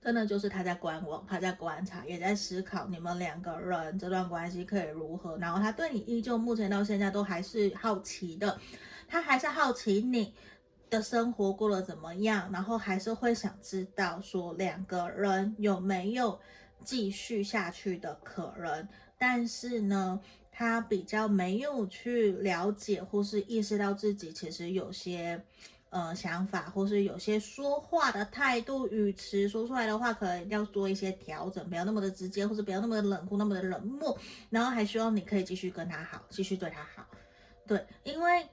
[0.00, 5.36] 真的，就是他在观望，他在观察，也在思考你们两个人这段关系可以如何。
[5.36, 8.58] 然后他对你依旧目前到现在都还是好奇的，
[9.06, 10.32] 他还是好奇你
[10.88, 16.40] 的生活过得怎么样，然后还是会想知道说两个人有没有
[16.82, 18.88] 继续下去的可能。
[19.18, 20.18] 但是呢，
[20.50, 25.44] 他比较没有去了解或是意识到自己其实有些。
[25.90, 34.14] 呃，想法或是有些说话的态度、语词说出来的话，可能要做一些调整，不要那么的直接，或者不要那么的冷酷、那么的冷漠。
[34.50, 37.06] 然后还希望你可以继续跟他好，继续对他好。
[37.66, 38.46] 对，因为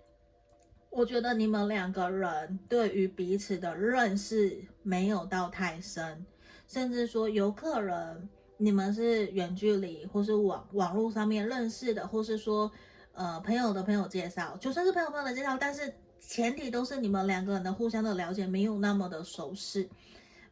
[0.89, 6.25] 我觉得你们两个人对于彼此的认识没有到太深，
[6.69, 12.71] 甚至说有可能你们是远距离或是网网络上面认识的，或是说
[13.11, 15.93] 呃朋友的朋友介绍，就算是朋友朋友的介绍，但是。
[16.27, 19.89] 前提都是你们两个人的互相的了解没有那么的熟悉，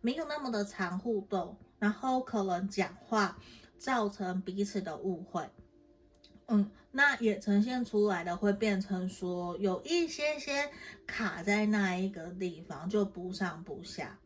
[0.02, 3.38] 没有那么的常互动，然后可能讲话
[3.78, 5.50] 造成彼此的误会，
[6.48, 10.70] 嗯，那也呈现出来的会变成说有一些些
[11.08, 14.18] 卡在那一个地方就不上不下。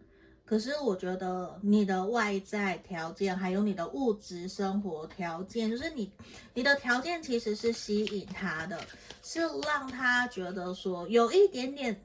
[0.47, 6.09] 可是我觉得你的外在条件，还有你的物质生活条件，就是你
[6.53, 8.79] 你的条件其实是吸引他的，
[9.21, 12.01] 是让他觉得说有一点点，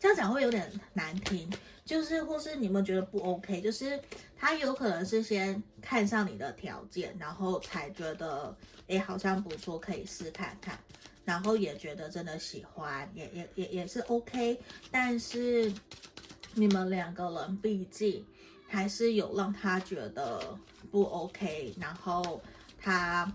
[0.00, 1.48] 这样讲会有点难听，
[1.84, 4.00] 就是或是你们觉得不 OK，就是
[4.36, 8.52] 他有可能是先看上你的条件，然后才觉得
[8.88, 10.76] 哎好像不错，可以试看看，
[11.24, 15.72] 然后也觉得真的喜欢，也也也也是 OK，但是。
[16.54, 18.24] 你们两个人毕竟
[18.68, 20.58] 还是有让他觉得
[20.90, 22.40] 不 OK，然后
[22.78, 23.30] 他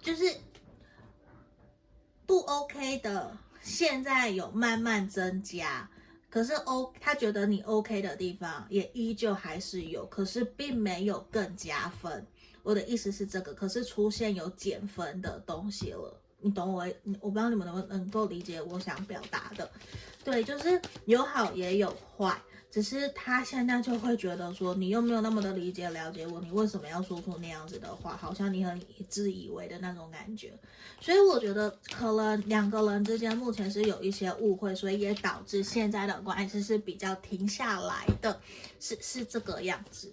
[0.00, 0.24] 就是
[2.26, 5.88] 不 OK 的，现在有慢慢增加，
[6.28, 12.24] 可是 O 他觉得你 OK 的地方也依旧还是有，可是并没有更加分。
[12.62, 16.86] 我的意思是这个，可是出现有减分的东西了，你懂我？
[17.20, 19.68] 我不知道你们能不能够理解我想表达的。
[20.22, 22.40] 对，就是有好也有坏。
[22.70, 28.16] 只是他现在就会觉得说，你又没有那么的理解了解我，你为什么要说出那样子的话？
[28.16, 30.52] 好像你很自以为的那种感觉。
[31.00, 38.40] 所以我觉得可能两个人之间目前是有一些误会，所以也导致现在的关系是比较停下来的，
[38.78, 40.12] 是是这个样子。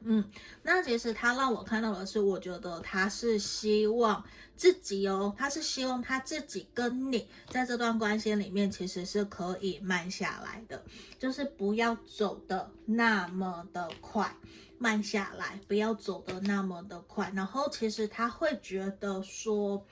[0.00, 0.24] 嗯，
[0.62, 4.24] 那其实他让我看到的是，我觉得他是希望
[4.54, 10.82] 自己哦，他是希望他自己跟你在这段关系里面，其实是可以慢下来的，
[11.18, 14.32] 就是不要走的那么的快，
[14.78, 17.32] 慢下来，不要走的那么的快。
[17.34, 19.84] 然后其实他会觉得说，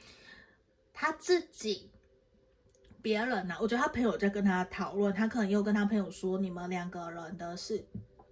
[0.95, 1.91] 他自己，
[3.03, 7.85] 别人呢、啊，我觉得他朋友在跟他讨论，他可能又跟他朋友说，你们两个人的事。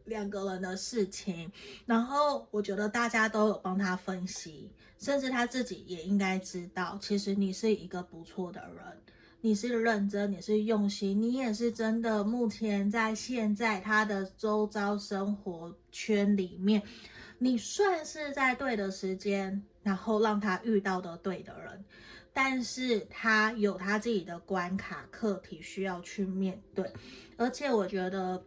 [0.04, 1.50] 两个人的事情，
[1.86, 8.84] 然后我觉得大家都有帮他分析，甚至他自己也应该知道，其实你是一个不错的人，
[9.40, 12.22] 你是认真，你是用心，你也是真的。
[12.22, 16.82] 目前在现在他的周遭生活圈里面，
[17.38, 21.84] 你算是在对的时间，然后让他遇到的对的人，
[22.32, 26.92] 但是他有他自己的关卡课题需要去面对，
[27.38, 28.44] 而且我觉得。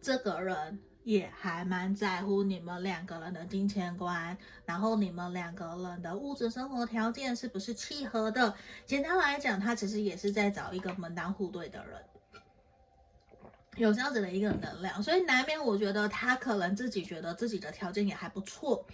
[0.00, 8.54] 这个人也还蛮在乎你们两个人的金钱观，然后你们两个人的物质生活条件是不是契合的？
[8.84, 12.02] 简单来讲，他其实也是在找一个门当户对的人，
[13.76, 18.84] 有这样子的一个能量，所以难免我觉得他可能自己觉得自己的条件也还不错，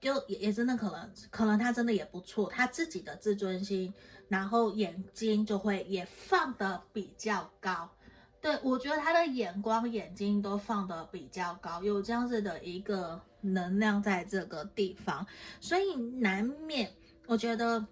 [0.00, 3.94] 就也也真的可能，可能他真的也不错，他自己的自尊心，
[4.28, 7.88] 然后眼睛就会也放得比较高。
[8.42, 15.24] 对，我觉得他的眼光、眼睛都放得比较高，有这样子的一个能量在这个地方，
[15.60, 16.92] 所以难免，
[17.28, 17.86] 我觉得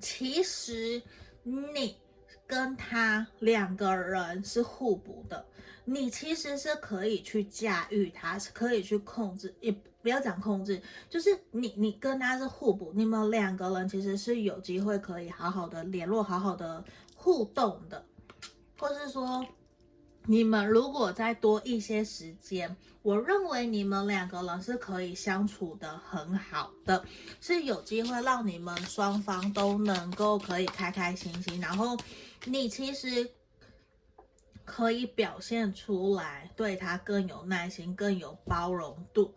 [0.00, 1.00] 其实
[1.44, 1.96] 你
[2.44, 5.46] 跟他两个人是互补的，
[5.84, 9.70] 你其实是可以去驾驭他，是可以去控制，也
[10.02, 18.04] 不要讲控制，就是你你跟他是互补，你们两个人其实是有机会可以好好的联络、好好的互动的，
[18.76, 19.46] 或是说。
[20.30, 27.02] 你们如果再多一些时间，我认为你们两个人是可以相处得很好的，
[27.40, 31.58] 是有机会让你们双方都能够可以开开心心。
[31.62, 31.96] 然后
[32.44, 33.30] 你其实
[34.66, 39.34] 可以表现出来，对他更有耐心、更有包容度。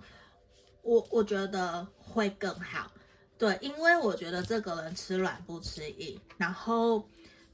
[0.82, 2.92] 我我觉得会更好。
[3.38, 7.08] 对，因为我觉得这个人吃软不吃硬，然后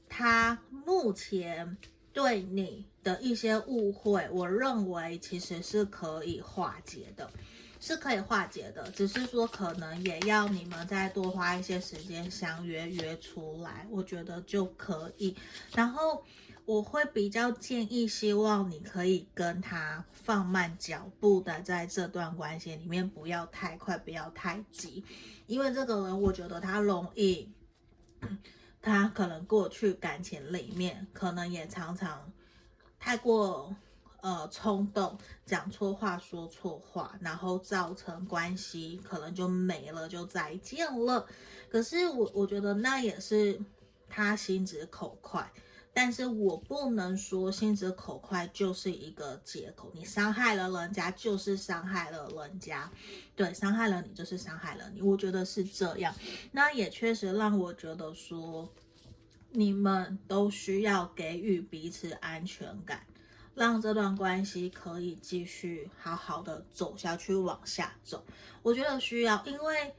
[0.08, 1.78] 他目前。
[2.18, 7.30] 对你的一些误会，我认为其实是可以化解的，
[7.78, 8.90] 是可以化解的。
[8.90, 15.32] 只是说可能也要你们再多花一些时间相约约出来，我觉得就可以。
[15.72, 16.24] 然后
[16.64, 25.04] 我会比较建议，希望你可以跟他放慢脚步的，在这段关系里面不要太快，不要太急，
[25.46, 27.48] 因为这个人我觉得他容易。
[28.88, 32.32] 他可能过去感情里面，可能也常常
[32.98, 33.76] 太过
[34.22, 41.26] 呃冲动，讲错话，说错话，然后造成关系可能就没了，就再见了。
[41.68, 43.60] 可是我我觉得那也是
[44.08, 45.52] 他心直口快，
[45.92, 49.90] 但是我不能说心直口快就是一个借口。
[49.94, 52.90] 你伤害了人家，就是伤害了人家，
[53.34, 55.02] 对，伤害了你就是伤害了你。
[55.02, 56.14] 我觉得是这样，
[56.52, 58.72] 那也确实让我觉得说。
[59.50, 63.02] 你们都需要给予彼此安全感，
[63.54, 68.22] 让这段关系可以继续好好的走下去，往下走。
[68.62, 69.94] 我觉得需要，因为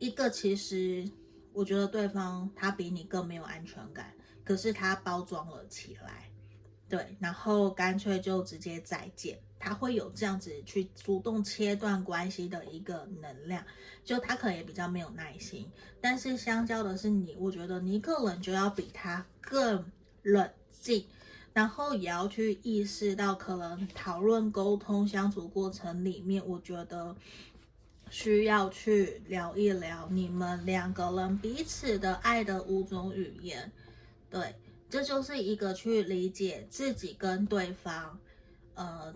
[0.00, 1.08] 一个其实，
[1.52, 4.12] 我觉得对方他比你更没有安全感，
[4.50, 6.28] 可是他包装了起来。
[6.88, 13.64] 对，然后干脆就直接再见，他会有这样子去主动切断关系的一个能量，
[14.04, 15.70] 就他可能也比较没有耐心，
[16.00, 19.88] 但是相较的是你，我觉得你个人就要比他更
[20.22, 21.06] 冷静，
[21.52, 27.14] 然后也要去意识到，可能讨论、沟通、相处过程里面，我觉得
[28.10, 33.70] 需要去聊一聊你们两个人彼此的爱的五种语言，
[34.30, 34.54] 对。
[34.88, 38.18] 这就是一个去理解自己跟对方，
[38.74, 39.14] 呃，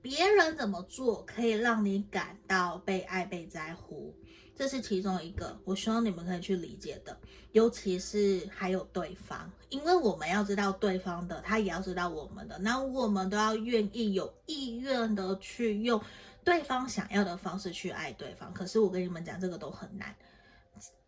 [0.00, 4.14] 别人怎么做可以让你感到被爱、被在乎，
[4.54, 5.58] 这是其中一个。
[5.64, 7.18] 我希望你们可以去理解的，
[7.50, 16.00] 尤其是还有对方，因为我们要知道对方的，他也要知道我们的，那我们都要愿意有意愿的去用
[16.44, 18.54] 对方想要的方式去爱对方。
[18.54, 20.14] 可是我跟你们讲，这个都很难，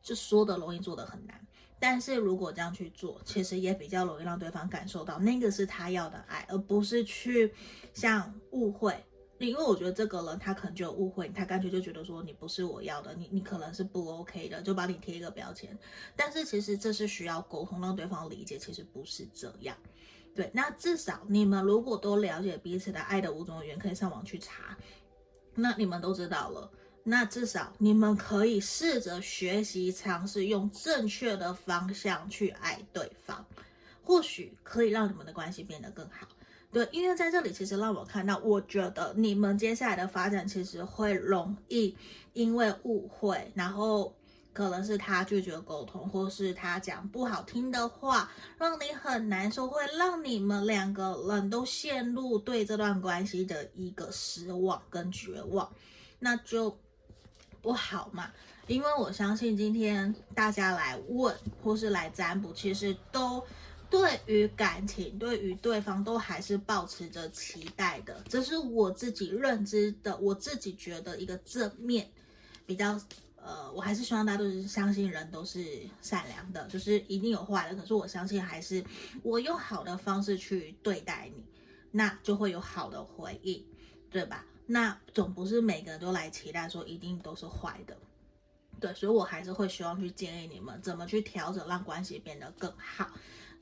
[0.03, 1.41] 就说的容易，做的很难。
[1.81, 7.53] 但是如果这样去做，其实也比较容易让对方感受到那个是他要的爱，而不是去
[7.95, 9.05] 像误会。
[9.39, 15.79] 因为我觉得这个人他可能就有误会，他干脆就觉得说你不是我要的，你你可能是不 OK 的，就把你贴一个标签。
[16.17, 19.77] 但是其实这是需要沟通，让对方理解，其实不是这样。
[20.35, 24.77] 对，那至少你们如果都了解彼此的爱的五种语言，可以上网去查，
[25.55, 26.69] 那你们都知道了。
[27.05, 33.43] 那至少你们可以试着学习尝试用正确的方向去爱对方，
[34.03, 36.29] 或许可以让你们的关系变得更好。
[36.71, 41.97] 对，因为在这里其实让我看到，我觉得你们接下来的发展其实会容易
[42.35, 44.15] 因为误会，然后
[44.53, 55.73] 可能是他拒绝沟通，或是他讲不好听的话，让你很难受，会让你们两个人都陷入对这段关系的一个失望跟绝望，
[56.19, 56.79] 那就。
[57.61, 58.31] 不好嘛？
[58.67, 63.45] 因为我相信今天大家来问或是来占卜，其实都
[63.89, 68.23] 对于感情、对于对方都还是抱持着期待的。
[68.29, 72.11] 这是我自己认知的，我自己觉得一个正面
[72.67, 73.01] 比较。
[73.41, 75.65] 呃，我还是希望大家都是相信人都是
[76.03, 77.75] 善良的，就是一定有坏的。
[77.75, 78.85] 可是我相信，还是
[79.23, 81.43] 我用好的方式去对待你，
[81.93, 83.65] 那就会有好的回应，
[84.11, 84.45] 对吧？
[84.71, 87.97] 那总不是每个人都来期待说一定都是坏的，
[88.79, 93.11] 对，所以我还是会希望去建议你们怎么去调整，让关系变得更好。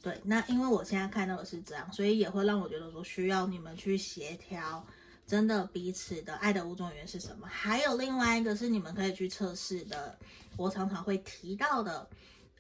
[0.02, 4.84] 对，那因为我现在看到的是这样，所以也会让我觉得说需要你们去协调，
[5.24, 7.46] 真的彼此的爱的五种源是什么？
[7.46, 10.18] 还有另外一个是你们可以去测试的，
[10.56, 12.08] 我常常会提到的，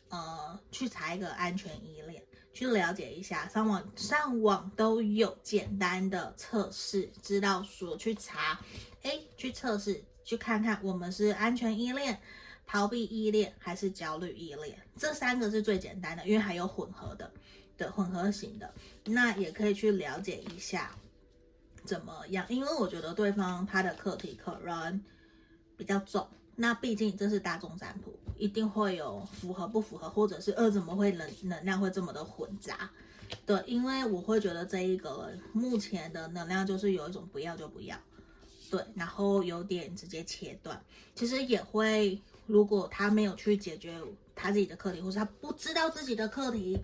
[0.08, 2.22] 呃，去查一个安全依恋。
[2.56, 8.58] 去了解一下，上网上网都有简单的测试，知道说去查，
[9.02, 12.18] 哎，去测试，去看看我们是安全依恋、
[12.66, 17.30] 逃避依恋还是焦虑依恋，这三个是最简单的，因为还有混合的，
[17.76, 18.72] 的混合型的，
[19.04, 20.96] 那也可以去了解一下
[21.84, 25.04] 怎么样，因为我觉得对方他的课题可能
[25.76, 26.26] 比较重。
[26.54, 32.90] 那毕竟这是大众占卜，一定会有符合不符合，或者是呃怎么会能能量会这么的混杂？
[33.44, 37.96] 对，因为我会觉得这一个目前的能量就是有一种不要就不要，
[38.70, 40.80] 对，然后有点直接切断。
[41.14, 44.00] 其实也会，如果他没有去解决
[44.34, 46.78] 他自己的课题，或是他不知道自己的课题，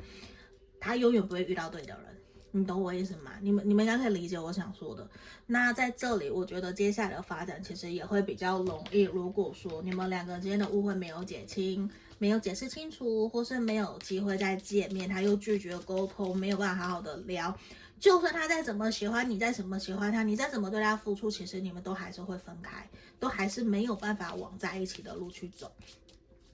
[0.81, 2.22] 他永远不会遇到对的人。
[2.55, 3.33] 你懂我意思吗？
[3.41, 5.09] 你们你们应该可以理解我想说的。
[5.47, 9.03] 那在这里，我觉得接下来的发展其实也会比较容易。
[9.03, 17.57] 如果说你们两个之间的误会没有解清，没有解释清楚，或是没有机会再见面，他又拒绝沟通，没有办法好好的聊，
[17.99, 22.87] 就算他再怎么喜欢你，再怎么喜欢他，你再怎么对他付出，其实你们都还是会分开，
[23.19, 25.73] 都还是没有办法往在一起的路去走。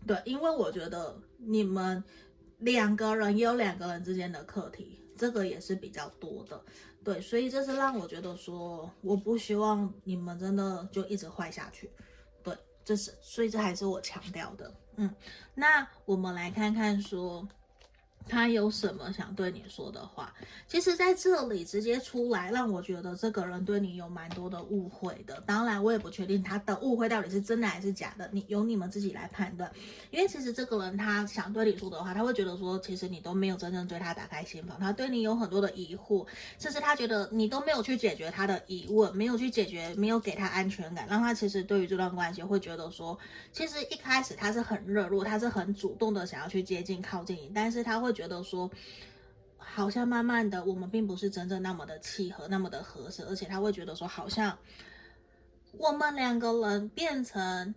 [0.06, 2.02] 对，因为我觉得你们
[2.58, 5.00] 两个人也有两个人之间的课题。
[5.18, 6.64] 这个也是比较多的，
[7.04, 11.90] 对，所以这是让我觉得说，我不希望你们真的就一直坏下去，
[12.42, 15.14] 对，这是，所以这还是我强调的，嗯，
[15.54, 17.46] 那我们来看看说。
[18.28, 20.32] 他有什么想对你说的话？
[20.66, 25.42] 其实在这里直接出来，让我觉得这个人对你有蛮多的误会的。
[25.46, 29.72] 当然，我也不确定他的误会到底是真的还是假的，你由你们自己来判断。
[30.10, 36.26] 因为其实这个人他想对你说的话，他会觉得说，其实你都没有真正对他打开心房，他对你有很多的疑惑，
[36.58, 43.18] 甚至他觉得你都没有去解决他的疑问，没有去解决，没有给他安全感，让他其实对于这段关系会觉得说，
[43.52, 48.17] 其实一开始他是很热络，他是很主动的想要去接近靠近你，但是他会。
[48.18, 48.68] 觉得说，
[49.56, 54.58] 好像慢慢的，我们并不是真正那么的契合，那么的合适，而且他会觉得说，好像
[55.70, 57.72] 我们两个人变成，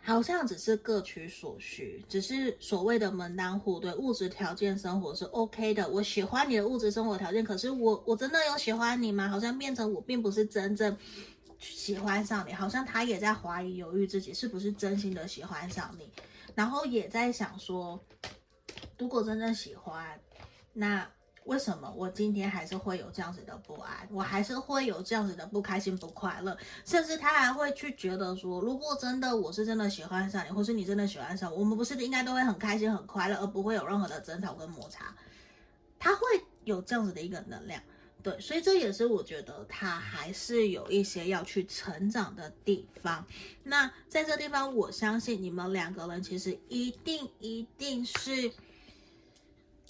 [0.00, 5.88] 好像只是各取所需，只是所谓的门当户对，物质条件生活是 OK 的。
[5.88, 9.28] 我喜欢你的物质生活条件，可是我我真的有喜欢你吗？
[9.28, 10.96] 好像变成我并不是真正
[11.58, 16.08] 喜欢上你，好像他也在怀疑、犹豫自己是不是真心的喜欢上你，
[16.54, 18.00] 然后也在想说。
[18.98, 20.20] 如果真正喜欢，
[20.72, 21.08] 那
[21.44, 24.08] 为什么我今天还是会有这样子的不安？
[24.10, 26.56] 我还是会有这样子的不开心、不快乐，
[26.86, 35.14] 甚至他还会去觉得说，如果真的我是真的喜欢上你，或是你真的喜欢上我，们不是应该都会很开心、很快乐，而不会有任何的争吵跟摩擦？
[35.98, 36.22] 他会
[36.64, 37.82] 有这样子的一个能量，
[38.22, 43.22] 对，所以这也是我觉得他还是有一些要去成长的地方。
[43.64, 48.50] 那在这地方，我相信你们两个人其实一定一定是。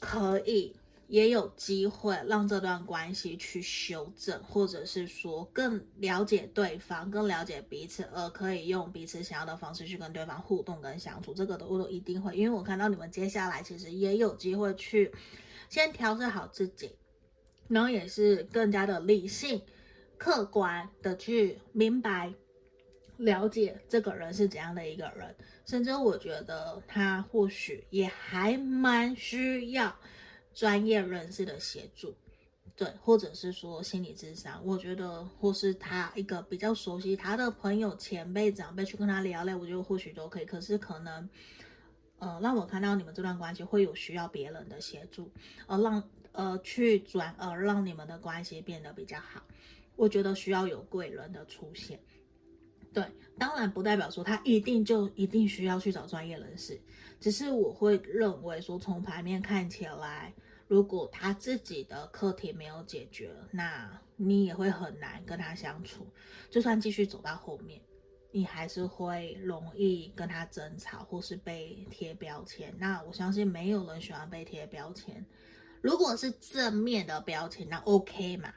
[0.00, 0.74] 可以，
[1.08, 11.32] 也有机会让这段关系去修正，或者是说更了解对方，更了解彼此，而可以用彼此想要的方式去跟对方互动跟相处。
[11.32, 15.12] 这个的我都一定会，因为我看到你们接下来其实也有机会去
[15.68, 16.90] 先调整好自己，
[17.68, 19.62] 然后也是更加的理性、
[20.18, 22.32] 客观的去明白。
[23.16, 25.35] 了解这个人是怎样的一个人，
[25.66, 29.95] 甚至我觉得他或许也还蛮需要
[30.53, 32.15] 专业人士的协助，
[32.77, 40.45] 对，或者是说心理智商，我觉得或是他一个比较熟悉他的朋友、前辈、长辈去跟他聊聊，我觉得或许都可以。
[40.45, 41.28] 可是可能，
[42.19, 45.31] 呃，让我看到你们这段关系会有需要别人的协助，
[45.66, 49.41] 而让呃去转而让你们的关系变得比较好，
[49.95, 51.99] 我觉得需要有贵人的出现。
[52.94, 53.04] 对，
[53.36, 56.80] 当然不代表说他一定就一定需要去找专业人士，
[57.20, 60.32] 只是我会认为说，从牌面看起来，
[60.68, 66.06] 如果他自己的课题没有解决，那你也会很难跟他相处。
[66.48, 67.80] 就算继续走到后面，
[68.30, 72.72] 你还是会容易跟他争吵，或是被贴标签。
[72.78, 75.26] 那我相信没有人喜欢被贴标签。
[75.82, 78.54] 如果是正面的标签，那 OK 嘛。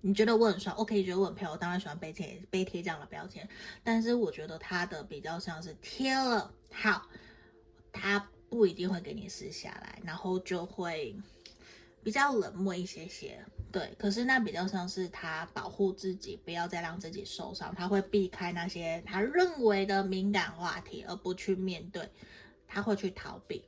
[0.00, 1.02] 你觉得我很帅，OK？
[1.02, 3.48] 觉得我很漂亮，我当然喜欢被贴被贴这样的标签。
[3.82, 7.08] 但是我觉得他的比较像是贴了，好，
[7.92, 11.16] 他不一定会给你撕下来，然后就会
[12.02, 13.44] 比较冷漠一些些。
[13.70, 22.08] 对，可是那比较像是他保护自己，不要再让自己受伤，他会避开那些他认为的敏感话题，而不去面对，
[22.66, 23.62] 他会去逃避。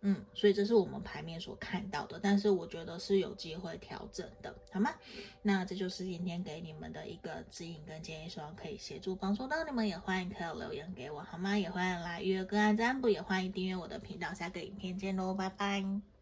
[0.00, 4.94] 嗯，所以这是我们牌面所看到的，但是我觉得是有机会调整的，好吗？
[5.42, 11.58] 那这就是今天给你们的一个指引跟建议，希望可以协助帮助到你们，也欢迎可以留言给我，好吗？
[11.58, 16.15] 也欢迎来预约个案占卜，也欢迎订阅我的频道，下个影片见喽，拜拜。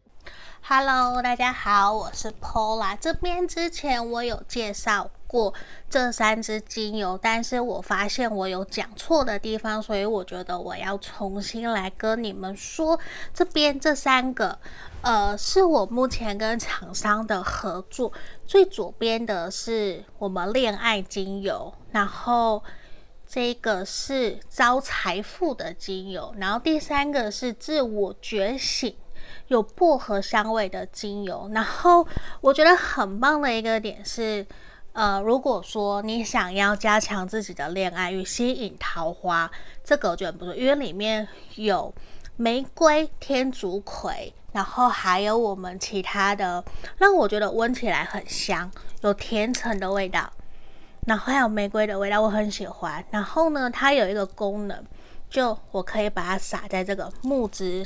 [0.67, 2.97] Hello，大家好，我是 Pola。
[2.99, 5.53] 这边之前我有介绍过
[5.89, 12.99] 这三支精油，但是我发现我有讲错的地方，所以我觉得我要重新来跟你们说。
[13.31, 14.57] 这边这三个，
[15.01, 18.11] 呃，是我目前跟厂商的合作。
[18.47, 22.63] 最左边的是我们恋爱精油，然后
[23.27, 28.95] 这个是招财富的精油，然后第三个是自我觉醒。
[29.47, 31.49] 有薄荷香味的精油。
[31.53, 32.05] 然后
[32.41, 34.45] 我觉得很棒的一个点是，
[34.93, 39.49] 呃，如果说你想要加强自己的恋爱与吸引桃花，
[39.83, 41.93] 这个我觉得不错，因为里面有
[42.37, 46.63] 玫瑰、天竺葵，然后还有我们其他的，
[46.97, 48.69] 让我觉得闻起来很香，
[49.01, 50.31] 有甜橙的味道。
[51.05, 53.05] 然后还有玫瑰的味道，我很喜欢。
[53.11, 54.83] 然后呢，它有一个功能，
[55.29, 57.85] 就我可以把它撒在这个木质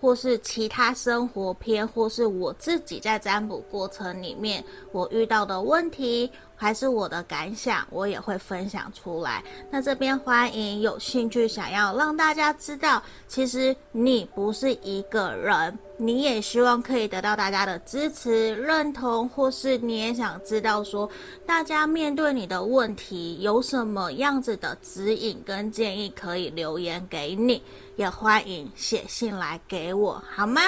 [0.00, 9.42] 或是其他生活篇，或是我自己在占卜过程里面我遇到的问题，还是我的感想，我也会分享出来。
[9.70, 21.10] 那这边欢迎有兴趣想要让大家知道，其实你不是一个人，你也希望可以得到大家的支持、认同，或是你也想知道说，
[21.44, 27.60] 大家面对你的问题有什么样子的指引跟建议，可以留言给你。
[27.96, 30.62] 也欢迎写信来给我，好吗？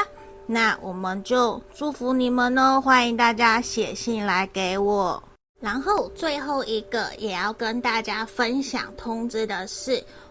[0.47, 5.23] 那我们就祝福你们哦，欢迎大家写信来给我。
[5.61, 10.02] 然后最后一个也要跟大家分享通知的是，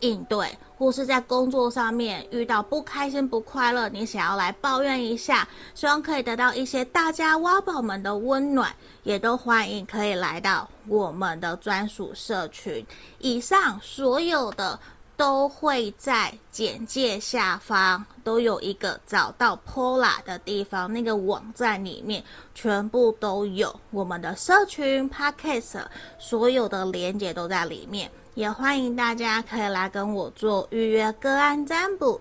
[0.00, 12.84] 应对，或是在工作上面遇到不开心不快乐，你想要来抱怨一下，希望可以得到一些大家挖宝们的温暖，也都欢迎可以来到我们的专属社群。
[13.18, 14.78] 以上所有的。
[15.18, 22.22] 都会在简介下方都有一个找到 Pola 的地方，那个网站里面
[22.54, 25.84] 全部都有我们的社群 Podcast，
[26.20, 28.08] 所有的连接都在里面，
[28.38, 32.20] 也欢迎大家可以来跟我做预约个案占卜。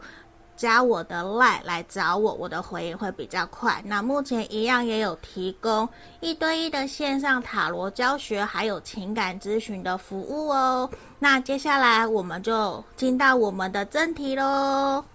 [0.55, 3.79] 加我的 LINE 来找我，我的回应会比较快。
[3.85, 5.87] 那目前一样也有提供
[6.19, 10.89] 一对一的线上塔罗教学，还有情感咨询的服务哦。
[11.19, 15.05] 那接下来我们就进到我们的正题喽。